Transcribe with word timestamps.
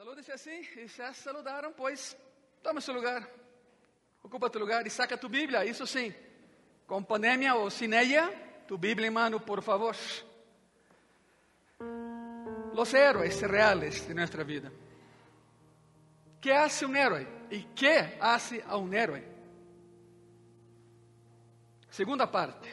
Salude-se 0.00 0.32
assim, 0.32 0.62
e 0.78 0.86
já 0.86 1.12
saludaram, 1.12 1.74
pois 1.74 2.16
toma 2.62 2.80
seu 2.80 2.94
lugar, 2.94 3.28
ocupa 4.22 4.48
tu 4.48 4.58
lugar 4.58 4.86
e 4.86 4.88
saca 4.88 5.14
tu 5.14 5.28
Bíblia, 5.28 5.62
isso 5.66 5.86
sim, 5.86 6.14
com 6.86 7.02
pandemia 7.02 7.54
ou 7.54 7.68
sem 7.68 7.92
ella, 7.92 8.32
tu 8.66 8.78
Bíblia 8.78 9.08
em 9.08 9.10
mano, 9.10 9.38
por 9.38 9.60
favor. 9.60 9.94
Los 12.72 12.94
héroes 12.94 13.42
reales 13.42 14.08
de 14.08 14.14
nuestra 14.14 14.42
vida. 14.42 14.72
¿Qué 16.40 16.50
hace 16.50 16.86
un 16.86 16.96
héroe? 16.96 17.26
¿Y 17.50 17.64
qué 17.74 18.16
hace 18.22 18.64
a 18.66 18.78
un 18.78 18.94
héroe? 18.94 19.22
Segunda 21.90 22.30
parte. 22.30 22.70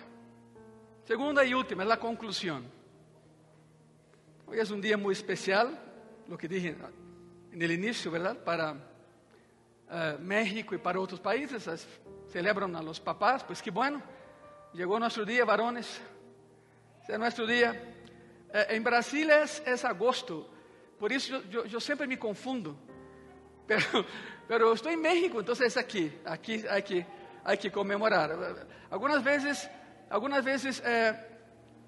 Segunda 1.04 1.44
y 1.44 1.54
última, 1.54 1.84
es 1.84 1.90
la 1.90 2.00
conclusión. 2.00 2.72
Hoy 4.46 4.62
es 4.62 4.72
un 4.72 4.80
día 4.80 4.98
muy 4.98 5.12
especial, 5.12 5.78
lo 6.30 6.38
que 6.38 6.48
dije 6.48 6.74
en 7.58 7.64
el 7.64 7.72
inicio, 7.72 8.12
¿verdad? 8.12 8.38
Para 8.38 8.74
uh, 8.74 10.22
México 10.22 10.76
y 10.76 10.78
para 10.78 11.00
otros 11.00 11.20
países, 11.20 11.68
as, 11.68 11.88
celebran 12.32 12.76
a 12.76 12.84
los 12.84 13.00
papás, 13.00 13.44
pues 13.44 13.64
qué 13.64 13.72
bueno. 13.72 14.00
Llegó 14.74 15.00
nuestro 15.00 15.26
día, 15.26 15.44
varones. 15.44 16.00
Es 17.08 17.18
nuestro 17.18 17.48
día. 17.48 17.74
Uh, 18.54 18.74
en 18.76 18.84
Brasil 18.84 19.28
es, 19.32 19.64
es, 19.66 19.84
agosto, 19.86 20.48
por 21.00 21.12
eso 21.12 21.42
yo, 21.42 21.50
yo, 21.50 21.66
yo 21.66 21.80
siempre 21.80 22.06
me 22.06 22.20
confundo. 22.20 22.78
Pero, 23.68 24.06
pero 24.48 24.72
estoy 24.72 24.94
en 24.94 25.02
México, 25.02 25.42
entonces 25.42 25.68
es 25.68 25.76
aquí, 25.76 26.10
aquí 26.24 26.64
hay 26.70 26.84
que, 26.84 27.06
hay 27.44 27.58
que 27.58 27.70
conmemorar. 27.70 28.32
Algunas 28.90 29.22
veces, 29.22 29.70
algunas 30.10 30.42
veces 30.46 30.82
eh, 30.86 31.14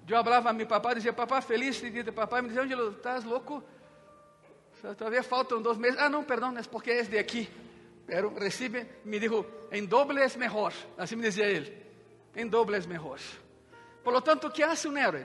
yo 0.04 0.18
hablaba 0.18 0.50
a 0.50 0.52
mi 0.52 0.66
papá, 0.66 0.94
decía, 0.94 1.16
papá, 1.16 1.40
feliz 1.40 1.80
día 1.80 2.02
de 2.02 2.12
papá, 2.12 2.42
me 2.42 2.48
decía, 2.48 2.60
Angelo, 2.60 2.90
¿estás 2.90 3.24
loco? 3.24 3.64
Todavía 4.80 5.22
faltan 5.22 5.62
dos 5.62 5.78
meses. 5.78 5.98
Ah, 6.00 6.08
no, 6.08 6.26
perdón, 6.26 6.58
es 6.58 6.68
porque 6.68 6.98
es 6.98 7.10
de 7.10 7.18
aquí. 7.18 7.48
Pero 8.06 8.30
recibe, 8.30 9.00
me 9.04 9.20
dijo, 9.20 9.68
en 9.70 9.88
doble 9.88 10.24
es 10.24 10.36
mejor, 10.36 10.72
así 10.98 11.14
me 11.14 11.24
decía 11.26 11.46
él, 11.46 11.80
en 12.34 12.50
doble 12.50 12.78
es 12.78 12.88
mejor. 12.88 13.20
Por 14.02 14.12
lo 14.12 14.20
tanto, 14.20 14.52
¿qué 14.52 14.64
hace 14.64 14.88
un 14.88 14.98
héroe? 14.98 15.24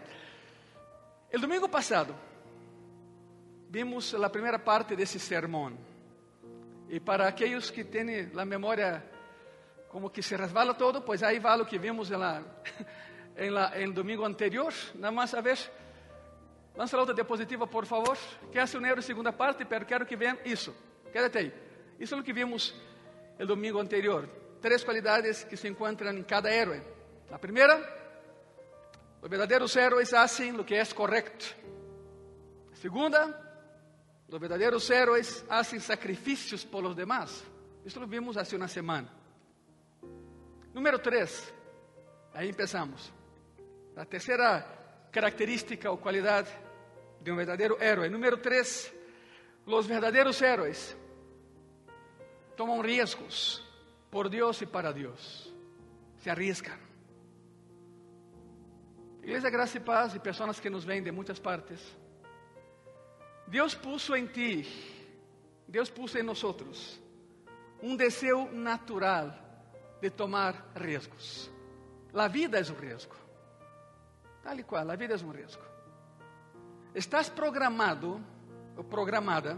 El 1.32 1.42
domingo 1.42 1.68
pasado 1.68 2.14
vimos 3.70 4.14
la 4.14 4.32
primera 4.32 4.64
parte 4.64 4.96
de 4.96 5.04
ese 5.04 5.18
sermón. 5.18 5.76
E 6.88 7.00
para 7.02 7.28
aqueles 7.28 7.72
que 7.72 7.84
têm 7.84 8.30
a 8.38 8.46
memória 8.46 9.04
como 9.90 10.12
que 10.12 10.22
se 10.22 10.38
resbala 10.38 10.78
todo, 10.78 11.04
pues 11.04 11.24
aí 11.24 11.40
va 11.40 11.58
lo 11.58 11.66
que 11.66 11.80
vimos 11.80 12.12
en, 12.12 12.20
la, 12.20 12.44
en, 13.36 13.54
la, 13.54 13.76
en 13.76 13.82
el 13.82 13.94
domingo 13.94 14.26
anterior. 14.26 14.72
Nada 14.94 15.12
más 15.12 15.34
a 15.34 15.42
ver, 15.42 15.58
lança 16.78 16.96
a 16.96 17.00
outra 17.00 17.16
diapositiva, 17.16 17.68
por 17.68 17.86
favor. 17.86 18.18
Que 18.52 18.60
hace 18.60 18.78
un 18.78 18.86
euro 18.86 19.02
segunda 19.02 19.32
parte, 19.32 19.66
pero 19.66 19.86
quero 19.86 20.06
que 20.06 20.16
vean 20.16 20.38
isso. 20.46 20.74
Quédate 21.12 21.38
aí. 21.38 21.54
Isso 22.00 22.16
é 22.16 22.20
o 22.20 22.24
que 22.24 22.34
vimos 22.34 22.76
el 23.40 23.48
domingo 23.48 23.80
anterior. 23.80 24.28
Três 24.62 24.84
qualidades 24.84 25.44
que 25.44 25.58
se 25.58 25.68
encontram 25.68 26.12
em 26.12 26.24
cada 26.24 26.50
héroe. 26.50 26.82
A 27.32 27.40
primeira, 27.40 27.78
os 29.22 29.30
verdadeiros 29.30 29.76
héroes 29.76 30.14
hacen 30.14 30.58
lo 30.58 30.66
que 30.66 30.76
é 30.76 30.86
correcto. 30.86 31.56
A 32.72 32.76
segunda, 32.76 33.46
Los 34.28 34.42
verdaderos 34.42 34.90
héroes 34.90 35.46
hacen 35.50 35.80
sacrificios 35.80 36.66
por 36.66 36.84
los 36.84 36.96
demás. 36.96 37.44
Esto 37.86 38.00
lo 38.00 38.08
vimos 38.08 38.38
hace 38.38 38.56
una 38.56 38.68
semana. 38.68 39.08
Número 40.74 41.00
tres, 41.00 41.54
ahí 42.34 42.50
empezamos. 42.50 43.12
La 43.96 44.06
tercera 44.06 45.08
característica 45.12 45.92
o 45.92 46.02
cualidad 46.02 46.48
de 47.26 47.32
un 47.32 47.38
verdadero 47.38 47.82
héroe. 47.82 48.08
Número 48.08 48.40
tres, 48.40 48.94
los 49.66 49.88
verdaderos 49.88 50.40
héroes 50.42 50.96
toman 52.56 52.84
riesgos 52.84 53.68
por 54.12 54.30
Dios 54.30 54.62
y 54.62 54.68
para 54.68 54.94
Dios. 54.94 55.52
Se 56.22 56.30
arriesgan. 56.30 56.80
Iglesia 59.24 59.50
Gracia 59.50 59.80
y 59.80 59.84
Paz 59.84 60.16
y 60.16 60.20
personas 60.20 60.62
que 60.62 60.70
nos 60.70 60.86
ven 60.86 61.04
de 61.04 61.12
muchas 61.12 61.40
partes. 61.40 61.82
Deus 63.48 63.76
puso 63.76 64.16
em 64.16 64.28
ti, 64.28 64.64
Deus 65.68 65.90
puso 65.90 66.20
em 66.20 66.24
nós 66.24 66.44
um 67.82 67.96
desejo 67.96 68.50
natural 68.52 69.34
de 70.00 70.12
tomar 70.12 70.72
riscos. 70.76 71.50
A 72.14 72.28
vida 72.28 72.60
é 72.60 72.72
um 72.72 72.76
risco. 72.76 73.16
Tal 74.44 74.60
e 74.60 74.64
qual, 74.64 74.90
a 74.90 74.96
vida 74.96 75.16
é 75.16 75.18
um 75.18 75.32
risco. 75.32 75.75
Estás 76.96 77.28
programado 77.28 78.24
ou 78.78 78.84
programada 78.84 79.58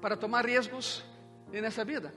para 0.00 0.16
tomar 0.16 0.46
riscos 0.46 1.04
nessa 1.48 1.84
vida. 1.84 2.14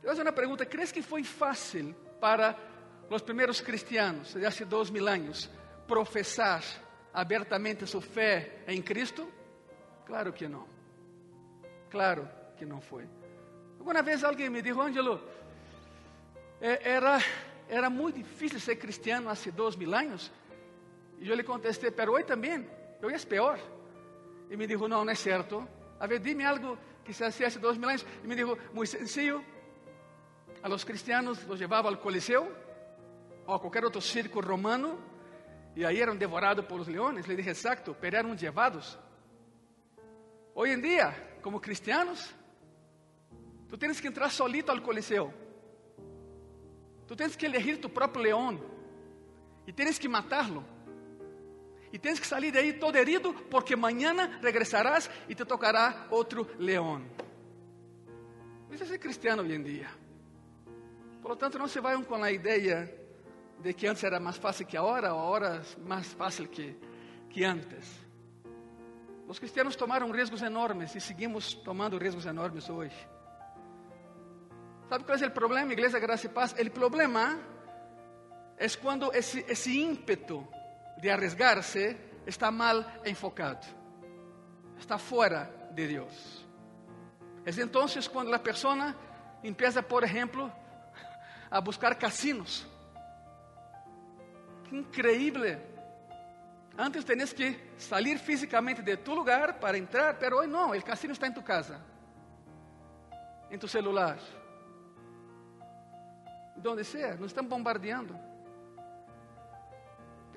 Eu 0.00 0.10
faço 0.10 0.22
uma 0.22 0.32
pergunta: 0.32 0.64
crees 0.64 0.92
que 0.92 1.02
foi 1.02 1.24
fácil 1.24 1.92
para 2.20 2.56
os 3.10 3.20
primeiros 3.20 3.60
cristianos 3.60 4.32
de 4.32 4.46
há 4.46 4.50
dois 4.64 4.90
mil 4.90 5.08
anos 5.08 5.50
professar 5.88 6.62
abertamente 7.12 7.84
sua 7.84 8.00
fé 8.00 8.62
em 8.68 8.80
Cristo? 8.80 9.28
Claro 10.06 10.32
que 10.32 10.46
não. 10.46 10.68
Claro 11.90 12.28
que 12.56 12.64
não 12.64 12.80
foi. 12.80 13.08
Alguma 13.76 14.02
vez 14.02 14.22
alguém 14.22 14.48
me 14.48 14.62
disse, 14.62 14.78
Ângelo, 14.78 15.20
era, 16.60 17.18
era 17.68 17.90
muito 17.90 18.18
difícil 18.18 18.60
ser 18.60 18.76
cristiano 18.76 19.28
há 19.28 19.34
dois 19.50 19.74
mil 19.74 19.92
anos. 19.92 20.30
E 21.20 21.28
eu 21.28 21.34
lhe 21.34 21.42
contestei, 21.42 21.90
pero 21.90 22.12
hoje 22.12 22.24
também, 22.24 22.68
hoje 23.02 23.16
é 23.16 23.26
pior. 23.26 23.58
E 24.50 24.56
me 24.56 24.66
disse, 24.66 24.80
não, 24.88 25.04
não 25.04 25.10
é 25.10 25.14
certo. 25.14 25.66
A 25.98 26.06
ver, 26.06 26.20
dime 26.20 26.44
algo 26.44 26.78
que 27.04 27.12
se 27.12 27.24
hacía 27.24 27.48
hace 27.48 27.58
dois 27.58 27.76
mil 27.76 27.88
anos. 27.88 28.06
E 28.22 28.26
me 28.26 28.34
disse, 28.34 28.56
muito 28.72 28.90
sencillo. 28.90 29.44
A 30.62 30.68
los 30.68 30.84
cristianos 30.84 31.44
los 31.46 31.58
llevava 31.58 31.88
ao 31.88 31.98
Coliseu 31.98 32.52
ou 33.46 33.54
a 33.54 33.60
qualquer 33.60 33.84
outro 33.84 34.00
circo 34.00 34.40
romano 34.40 34.98
e 35.74 35.84
aí 35.84 36.00
eram 36.00 36.16
devorados 36.16 36.64
por 36.66 36.80
os 36.80 36.88
leões. 36.88 37.26
Le 37.26 37.36
dije, 37.36 37.50
exacto, 37.50 37.96
pero 38.00 38.16
eram 38.16 38.34
llevados. 38.34 38.98
Hoje 40.54 40.72
em 40.72 40.80
dia, 40.80 41.38
como 41.40 41.60
cristianos, 41.60 42.34
tu 43.68 43.78
tens 43.78 44.00
que 44.00 44.08
entrar 44.08 44.30
solito 44.30 44.72
ao 44.72 44.80
coliseu. 44.80 45.32
Tu 47.06 47.14
tens 47.14 47.36
que 47.36 47.46
elegir 47.46 47.80
tu 47.80 47.88
próprio 47.88 48.22
leão. 48.22 48.60
E 49.66 49.72
tens 49.72 49.98
que 49.98 50.08
matá-lo. 50.08 50.64
E 51.92 51.98
tens 51.98 52.20
que 52.20 52.26
sair 52.26 52.50
de 52.50 52.58
aí 52.58 52.72
todo 52.74 52.96
herido, 52.96 53.32
porque 53.50 53.74
amanhã 53.74 54.14
regressarás 54.42 55.10
e 55.28 55.34
te 55.34 55.44
tocará 55.44 56.06
outro 56.10 56.48
leão. 56.58 57.02
Isso 58.70 58.84
é 58.84 58.86
ser 58.86 58.98
cristiano 58.98 59.42
hoje 59.42 59.54
em 59.54 59.62
dia. 59.62 59.88
Por 61.22 61.30
lo 61.30 61.36
tanto, 61.36 61.58
não 61.58 61.68
se 61.68 61.80
vayam 61.80 62.04
com 62.04 62.22
a 62.22 62.30
ideia 62.30 62.94
de 63.60 63.72
que 63.72 63.86
antes 63.86 64.04
era 64.04 64.20
mais 64.20 64.36
fácil 64.36 64.66
que 64.66 64.76
agora, 64.76 65.12
ou 65.14 65.20
agora 65.20 65.62
mais 65.84 66.12
fácil 66.12 66.46
que, 66.48 66.76
que 67.30 67.44
antes. 67.44 68.08
Os 69.26 69.38
cristianos 69.38 69.76
tomaram 69.76 70.10
riscos 70.10 70.42
enormes 70.42 70.94
e 70.94 71.00
seguimos 71.00 71.54
tomando 71.54 71.98
riscos 71.98 72.24
enormes 72.24 72.68
hoje. 72.68 72.96
¿Sabe 74.88 75.04
qual 75.04 75.18
é 75.18 75.26
o 75.26 75.30
problema, 75.30 75.72
Igreja 75.72 75.98
Graça 75.98 76.26
e 76.26 76.30
Paz? 76.30 76.54
O 76.54 76.70
problema 76.70 77.38
é 78.56 78.66
quando 78.80 79.12
esse, 79.14 79.44
esse 79.46 79.78
ímpeto 79.78 80.48
de 81.00 81.10
arriesgar-se 81.10 81.96
está 82.26 82.50
mal 82.50 82.84
enfocado, 83.04 83.66
está 84.78 84.98
fora 84.98 85.50
de 85.72 85.86
Deus. 85.86 86.46
É 87.44 87.50
então 87.62 87.86
quando 88.12 88.34
a 88.34 88.38
pessoa 88.38 88.94
empieza, 89.42 89.82
por 89.82 90.04
exemplo, 90.04 90.52
a 91.50 91.60
buscar 91.60 91.94
casinos 91.96 92.66
increíble. 94.72 95.58
Antes 96.76 97.04
tenías 97.04 97.32
que 97.32 97.72
salir 97.76 98.18
físicamente 98.18 98.82
de 98.82 98.96
tu 98.96 99.14
lugar 99.14 99.58
para 99.58 99.76
entrar, 99.76 100.18
pero 100.18 100.38
hoy 100.38 100.46
no, 100.46 100.74
el 100.74 100.84
casino 100.84 101.12
está 101.12 101.26
en 101.26 101.34
tu 101.34 101.42
casa, 101.42 101.80
en 103.50 103.58
tu 103.58 103.66
celular, 103.66 104.18
donde 106.54 106.84
sea, 106.84 107.16
nos 107.16 107.28
están 107.28 107.48
bombardeando. 107.48 108.14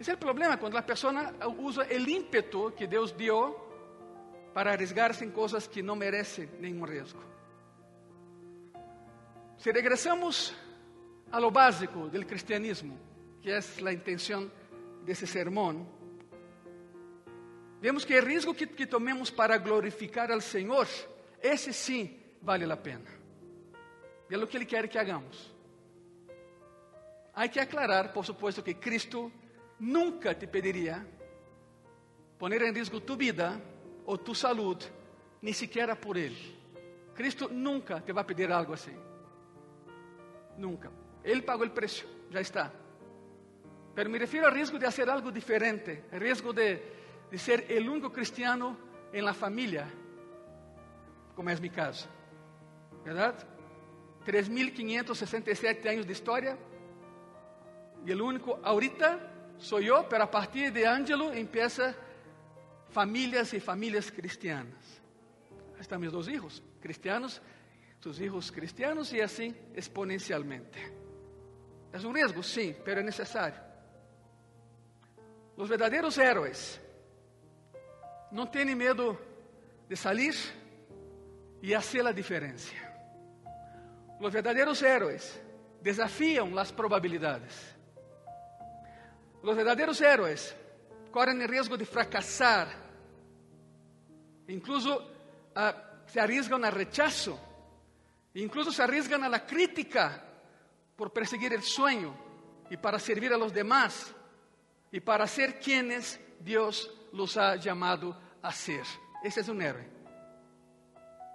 Es 0.01 0.09
el 0.09 0.17
problema 0.17 0.57
cuando 0.57 0.79
la 0.79 0.83
persona 0.83 1.31
usa 1.59 1.83
el 1.83 2.09
ímpetu 2.09 2.73
que 2.73 2.87
Dios 2.87 3.15
dio 3.15 3.55
para 4.51 4.73
arriesgarse 4.73 5.23
en 5.23 5.29
cosas 5.29 5.69
que 5.69 5.83
no 5.83 5.95
merecen 5.95 6.49
ningún 6.59 6.87
riesgo. 6.87 7.21
Si 9.57 9.71
regresamos 9.71 10.55
a 11.29 11.39
lo 11.39 11.51
básico 11.51 12.07
del 12.07 12.25
cristianismo, 12.25 12.97
que 13.43 13.51
é 13.51 13.59
a 13.59 13.93
intenção 13.93 14.49
desse 15.05 15.27
sermão, 15.27 15.87
vemos 17.79 18.03
que 18.03 18.17
o 18.17 18.25
risco 18.25 18.55
que, 18.55 18.65
que 18.65 18.87
tomemos 18.87 19.29
para 19.29 19.59
glorificar 19.59 20.31
ao 20.31 20.41
Senhor, 20.41 20.87
esse 21.39 21.71
sim 21.71 22.19
vale 22.41 22.65
a 22.65 22.75
pena. 22.75 23.05
É 24.31 24.35
o 24.35 24.47
que 24.47 24.57
Ele 24.57 24.65
quer 24.65 24.87
que 24.87 24.97
hagamos. 24.97 25.53
Há 27.35 27.47
que 27.47 27.59
aclarar, 27.59 28.11
por 28.11 28.25
supuesto, 28.25 28.63
que 28.63 28.73
Cristo 28.73 29.31
nunca 29.81 30.37
te 30.37 30.45
pediria 30.47 31.03
poner 32.37 32.61
em 32.61 32.71
risco 32.71 33.01
tu 33.01 33.17
vida 33.17 33.59
ou 34.05 34.15
tu 34.15 34.35
saúde 34.35 34.85
ni 35.41 35.53
siquiera 35.53 35.95
por 35.95 36.17
Él. 36.17 36.37
Cristo 37.15 37.49
nunca 37.51 37.99
te 37.99 38.13
va 38.13 38.21
a 38.21 38.25
pedir 38.25 38.51
algo 38.51 38.73
así. 38.73 38.91
Nunca. 40.57 40.91
Él 41.23 41.43
pagó 41.43 41.63
el 41.63 41.71
precio, 41.71 42.07
ya 42.29 42.39
está. 42.39 42.71
Pero 43.95 44.09
me 44.09 44.19
refiero 44.19 44.45
al 44.47 44.53
riesgo 44.53 44.77
de 44.77 44.85
hacer 44.85 45.09
algo 45.09 45.31
diferente, 45.31 46.05
el 46.11 46.19
riesgo 46.19 46.53
de, 46.53 46.81
de 47.29 47.37
ser 47.39 47.65
el 47.67 47.89
único 47.89 48.11
cristiano 48.11 48.77
en 49.11 49.25
la 49.25 49.33
familia, 49.33 49.87
como 51.35 51.49
es 51.49 51.59
mi 51.59 51.71
caso. 51.71 52.07
¿Verdad? 53.03 53.35
3.567 54.25 55.89
años 55.89 56.05
de 56.05 56.13
historia. 56.13 56.57
Y 58.05 58.11
el 58.11 58.21
único 58.21 58.59
ahorita 58.63 59.30
soy 59.61 59.85
yo, 59.85 60.07
pero 60.09 60.23
a 60.23 60.31
partir 60.31 60.73
de 60.73 60.87
Ángelo 60.87 61.31
empieza 61.31 61.95
familias 62.89 63.53
y 63.53 63.59
familias 63.59 64.11
cristianas. 64.11 65.01
Están 65.79 66.01
mis 66.01 66.11
dos 66.11 66.27
hijos, 66.27 66.61
cristianos, 66.81 67.41
tus 67.99 68.19
hijos 68.19 68.51
cristianos 68.51 69.13
y 69.13 69.21
así 69.21 69.55
exponencialmente. 69.75 70.79
Es 71.93 72.03
un 72.03 72.15
riesgo, 72.15 72.41
sí, 72.41 72.75
pero 72.83 72.99
es 72.99 73.05
necesario. 73.05 73.59
Los 75.55 75.69
verdaderos 75.69 76.17
héroes 76.17 76.81
no 78.31 78.49
tienen 78.49 78.77
miedo 78.77 79.19
de 79.87 79.95
salir 79.95 80.33
y 81.61 81.73
hacer 81.73 82.03
la 82.03 82.13
diferencia. 82.13 82.79
Los 84.19 84.33
verdaderos 84.33 84.81
héroes 84.81 85.39
desafían 85.81 86.55
las 86.55 86.71
probabilidades. 86.71 87.75
Los 89.43 89.55
verdaderos 89.55 89.99
héroes 90.01 90.55
corren 91.11 91.41
el 91.41 91.47
riesgo 91.47 91.77
de 91.77 91.85
fracasar. 91.85 92.67
Incluso 94.47 94.97
uh, 95.55 96.07
se 96.07 96.19
arriesgan 96.19 96.63
al 96.65 96.71
rechazo. 96.71 97.39
Incluso 98.35 98.71
se 98.71 98.83
arriesgan 98.83 99.23
a 99.23 99.29
la 99.29 99.45
crítica 99.45 100.23
por 100.95 101.11
perseguir 101.11 101.53
el 101.53 101.63
sueño 101.63 102.15
y 102.69 102.77
para 102.77 102.99
servir 102.99 103.33
a 103.33 103.37
los 103.37 103.53
demás 103.53 104.13
y 104.91 104.99
para 104.99 105.27
ser 105.27 105.59
quienes 105.59 106.19
Dios 106.39 106.89
los 107.13 107.35
ha 107.37 107.55
llamado 107.55 108.17
a 108.41 108.51
ser. 108.51 108.83
Ese 109.23 109.41
es 109.41 109.47
un 109.49 109.61
héroe. 109.61 109.89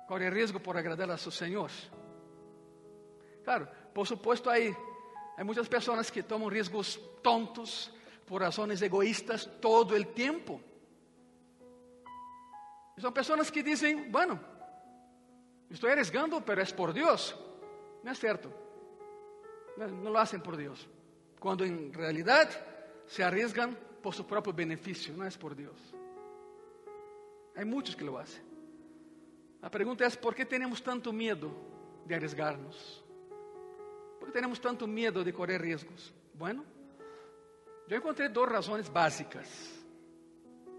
Corre 0.06 0.30
riesgo 0.30 0.60
por 0.60 0.76
agradar 0.76 1.10
a 1.10 1.18
su 1.18 1.30
Señor. 1.30 1.70
Claro, 3.44 3.68
por 3.92 4.06
supuesto 4.06 4.50
hay 4.50 4.74
muchas 5.44 5.68
personas 5.68 6.10
que 6.10 6.22
toman 6.22 6.50
riesgos 6.50 7.00
tontos 7.22 7.92
por 8.26 8.42
razones 8.42 8.82
egoístas 8.82 9.48
todo 9.60 9.94
el 9.94 10.08
tiempo. 10.08 10.60
Son 12.98 13.12
personas 13.12 13.52
que 13.52 13.62
dicen, 13.62 14.10
bueno, 14.10 14.40
estoy 15.70 15.92
arriesgando, 15.92 16.44
pero 16.44 16.62
es 16.62 16.72
por 16.72 16.92
Dios. 16.92 17.38
No 18.02 18.10
es 18.10 18.18
cierto. 18.18 18.50
No, 19.76 20.10
lo 20.10 20.18
hacen 20.18 20.42
por 20.42 20.56
Dios. 20.56 20.88
Cuando 21.38 21.64
en 21.64 21.92
realidad 21.92 22.48
se 23.06 23.22
arriesgan 23.22 23.78
por 24.02 24.14
su 24.14 24.26
propio 24.26 24.52
beneficio, 24.52 25.14
no 25.16 25.26
es 25.26 25.36
por 25.36 25.54
Dios. 25.54 25.76
Hay 27.54 27.64
muchos 27.64 27.94
que 27.94 28.04
lo 28.04 28.18
hacen. 28.18 28.42
La 29.60 29.70
pregunta 29.70 30.06
es, 30.06 30.16
¿por 30.16 30.34
qué 30.34 30.44
tenemos 30.44 30.82
tanto 30.82 31.12
miedo 31.12 31.50
de 32.06 32.14
arriesgarnos? 32.14 33.04
¿Por 34.18 34.28
qué 34.28 34.32
tenemos 34.32 34.60
tanto 34.60 34.86
miedo 34.86 35.22
de 35.22 35.32
correr 35.32 35.60
riesgos? 35.60 36.12
Bueno, 36.34 36.64
yo 37.88 37.96
encontré 37.96 38.28
dos 38.28 38.48
razones 38.48 38.92
básicas. 38.92 39.48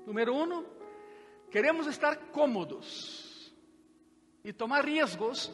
Número 0.05 0.33
uno, 0.33 0.65
queremos 1.49 1.87
estar 1.87 2.31
cómodos 2.31 3.53
y 4.43 4.53
tomar 4.53 4.85
riesgos 4.85 5.53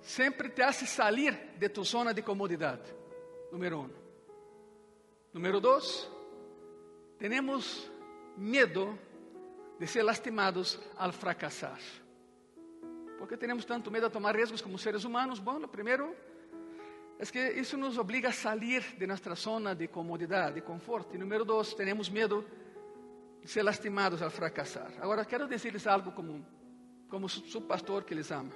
sempre 0.00 0.48
te 0.48 0.62
hace 0.62 0.86
salir 0.86 1.34
de 1.58 1.68
tu 1.68 1.84
zona 1.84 2.12
de 2.12 2.22
comodidade. 2.22 2.94
Número 3.52 3.80
um. 3.80 3.90
Número 5.32 5.60
dois, 5.60 6.10
temos 7.18 7.90
medo 8.36 8.98
de 9.78 9.86
ser 9.86 10.04
lastimados 10.04 10.80
al 10.96 11.12
fracassar. 11.12 11.78
¿Por 13.18 13.28
que 13.28 13.36
temos 13.36 13.66
tanto 13.66 13.90
medo 13.90 14.06
a 14.06 14.10
tomar 14.10 14.34
riesgos 14.34 14.62
como 14.62 14.78
seres 14.78 15.04
humanos? 15.04 15.38
Bom, 15.42 15.60
primeiro 15.68 16.16
é 17.20 17.32
que 17.32 17.60
isso 17.60 17.76
nos 17.76 17.98
obriga 17.98 18.30
a 18.30 18.32
salir 18.32 18.82
de 18.96 19.06
nossa 19.06 19.34
zona 19.34 19.74
de 19.74 19.88
comodidade, 19.88 20.54
de 20.54 20.62
conforto. 20.62 21.14
E 21.14 21.18
número 21.18 21.44
dois, 21.44 21.74
temos 21.74 22.08
medo 22.08 22.46
de 23.42 23.46
ser 23.46 23.62
lastimados 23.62 24.22
al 24.22 24.30
fracassar. 24.30 24.90
Agora, 25.00 25.26
quero 25.26 25.46
dizer-lhes 25.46 25.86
algo 25.86 26.14
como, 26.14 26.40
como 27.10 27.28
su 27.28 27.66
pastor 27.66 28.06
que 28.06 28.14
les 28.14 28.32
ama. 28.32 28.52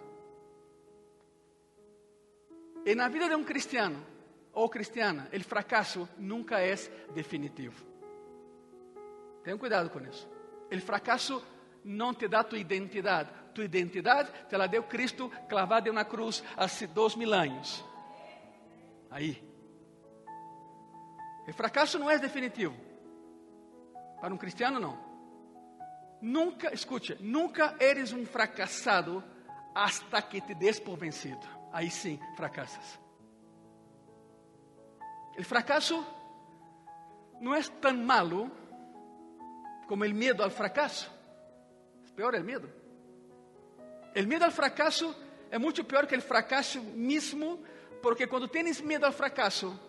En 2.86 2.98
la 2.98 3.08
vida 3.10 3.28
de 3.28 3.34
un 3.34 3.44
cristiano 3.44 3.98
o 4.54 4.70
cristiana, 4.70 5.28
el 5.30 5.44
fracaso 5.44 6.08
nunca 6.18 6.62
es 6.62 6.90
definitivo. 7.14 7.74
Ten 9.42 9.58
cuidado 9.58 9.90
con 9.90 10.06
eso. 10.06 10.26
El 10.70 10.80
fracaso 10.80 11.42
não 11.84 12.14
te 12.14 12.28
dá 12.28 12.42
tu 12.42 12.56
identidade. 12.56 13.28
Tu 13.54 13.62
identidade 13.62 14.32
te 14.48 14.56
la 14.56 14.66
deu 14.66 14.84
Cristo 14.84 15.30
clavado 15.48 15.86
em 15.86 15.90
uma 15.90 16.04
cruz 16.04 16.42
há 16.56 16.66
dois 16.86 17.14
mil 17.14 17.32
anos. 17.34 17.84
Aí. 19.14 19.40
O 21.46 21.52
fracasso 21.52 22.00
não 22.00 22.10
é 22.10 22.18
definitivo. 22.18 22.74
Para 24.20 24.34
um 24.34 24.36
cristiano, 24.36 24.80
não. 24.80 24.98
Nunca, 26.20 26.74
escute, 26.74 27.16
nunca 27.20 27.76
eres 27.78 28.12
um 28.12 28.26
fracassado 28.26 29.22
hasta 29.72 30.20
que 30.20 30.40
te 30.40 30.52
des 30.52 30.80
por 30.80 30.98
vencido. 30.98 31.46
Aí 31.72 31.92
sim, 31.92 32.18
fracassas. 32.34 32.98
O 35.38 35.44
fracasso 35.44 36.04
não 37.40 37.54
é 37.54 37.62
tão 37.62 37.96
malo 37.96 38.50
como 39.86 40.04
o 40.04 40.12
medo 40.12 40.42
ao 40.42 40.50
fracasso. 40.50 41.08
Peor 42.16 42.34
el 42.34 42.42
miedo. 42.42 42.68
El 44.12 44.26
miedo 44.26 44.44
al 44.44 44.52
fracaso 44.52 45.14
es 45.52 45.60
mucho 45.60 45.84
peor 45.84 46.08
que 46.08 46.16
el 46.16 46.22
fracaso 46.22 46.80
mismo, 46.80 47.60
porque 48.04 48.28
cuando 48.28 48.48
tienes 48.48 48.84
miedo 48.84 49.06
al 49.06 49.14
fracaso, 49.14 49.80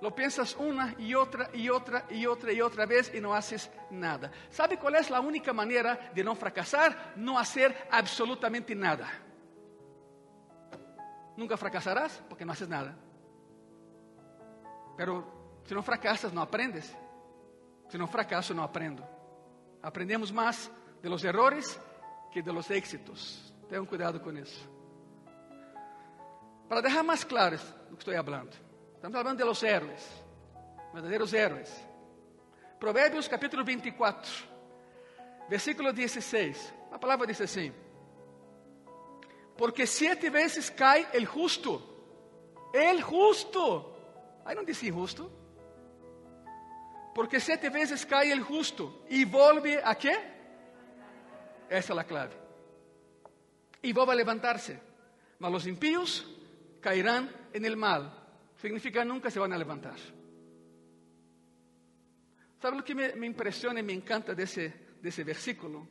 lo 0.00 0.12
piensas 0.12 0.56
una 0.56 0.96
y 0.98 1.14
otra 1.14 1.48
y 1.54 1.68
otra 1.68 2.04
y 2.10 2.26
otra 2.26 2.52
y 2.52 2.60
otra 2.60 2.86
vez 2.86 3.14
y 3.14 3.20
no 3.20 3.32
haces 3.32 3.70
nada. 3.88 4.32
¿Sabe 4.50 4.80
cuál 4.80 4.96
es 4.96 5.08
la 5.08 5.20
única 5.20 5.52
manera 5.52 6.10
de 6.12 6.24
no 6.24 6.34
fracasar? 6.34 7.12
No 7.14 7.38
hacer 7.38 7.86
absolutamente 7.92 8.74
nada. 8.74 9.08
Nunca 11.36 11.56
fracasarás 11.56 12.20
porque 12.28 12.44
no 12.44 12.50
haces 12.50 12.68
nada. 12.68 12.96
Pero 14.96 15.60
si 15.66 15.74
no 15.74 15.84
fracasas, 15.84 16.32
no 16.32 16.42
aprendes. 16.42 16.92
Si 17.88 17.96
no 17.96 18.08
fracaso, 18.08 18.52
no 18.54 18.64
aprendo. 18.64 19.08
Aprendemos 19.82 20.32
más 20.32 20.68
de 21.00 21.08
los 21.08 21.22
errores 21.22 21.78
que 22.32 22.42
de 22.42 22.52
los 22.52 22.68
éxitos. 22.72 23.54
Tengan 23.68 23.86
cuidado 23.86 24.20
con 24.20 24.36
eso. 24.36 24.77
Para 26.68 26.82
dejar 26.82 27.02
más 27.02 27.24
claro 27.24 27.56
lo 27.90 27.96
que 27.96 28.00
estoy 28.00 28.14
hablando. 28.14 28.52
Estamos 28.94 29.16
hablando 29.16 29.42
de 29.42 29.48
los 29.48 29.62
héroes, 29.62 30.06
verdaderos 30.92 31.32
héroes. 31.32 31.72
Provérbios 32.78 33.28
capítulo 33.28 33.64
24, 33.64 34.30
versículo 35.48 35.92
16. 35.92 36.74
A 36.92 36.98
palavra 36.98 37.26
diz 37.26 37.40
assim: 37.40 37.72
Porque 39.56 39.86
sete 39.86 40.30
vezes 40.30 40.70
cai 40.70 41.08
el 41.12 41.26
justo, 41.26 41.82
el 42.72 43.02
justo. 43.02 43.94
Aí 44.44 44.54
não 44.54 44.64
disse 44.64 44.88
injusto. 44.88 45.32
Porque 47.14 47.40
sete 47.40 47.68
vezes 47.68 48.04
cai 48.04 48.30
el 48.30 48.42
justo 48.42 49.02
e 49.08 49.24
volve 49.24 49.80
a 49.82 49.94
quê? 49.94 50.16
Esa 51.68 51.92
es 51.92 51.96
la 51.96 52.04
clave. 52.04 52.34
Y 53.82 53.92
va 53.92 54.04
a 54.04 54.14
levantarse. 54.14 54.80
Mas 55.38 55.50
los 55.50 55.66
impíos 55.66 56.37
caerán 56.80 57.30
en 57.52 57.64
el 57.64 57.76
mal. 57.76 58.12
Significa 58.56 59.04
nunca 59.04 59.30
se 59.30 59.38
van 59.38 59.52
a 59.52 59.58
levantar. 59.58 59.96
¿Sabe 62.60 62.76
lo 62.76 62.84
que 62.84 62.94
me, 62.94 63.14
me 63.14 63.26
impresiona 63.26 63.80
y 63.80 63.82
me 63.82 63.92
encanta 63.92 64.34
de 64.34 64.42
ese, 64.42 64.96
de 65.00 65.08
ese 65.08 65.22
versículo? 65.22 65.86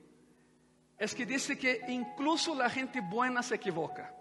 Es 0.97 1.13
que 1.15 1.25
dice 1.25 1.57
que 1.57 1.81
incluso 1.87 2.55
la 2.55 2.69
gente 2.69 2.99
buena 3.01 3.41
se 3.41 3.55
equivoca. 3.55 4.13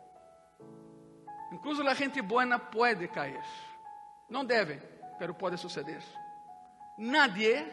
Incluso 1.50 1.82
la 1.82 1.94
gente 1.94 2.20
buena 2.20 2.70
puede 2.70 3.08
caer. 3.08 3.42
No 4.28 4.44
debe, 4.44 4.80
pero 5.18 5.36
puede 5.36 5.56
suceder. 5.56 6.02
Nadie, 6.98 7.66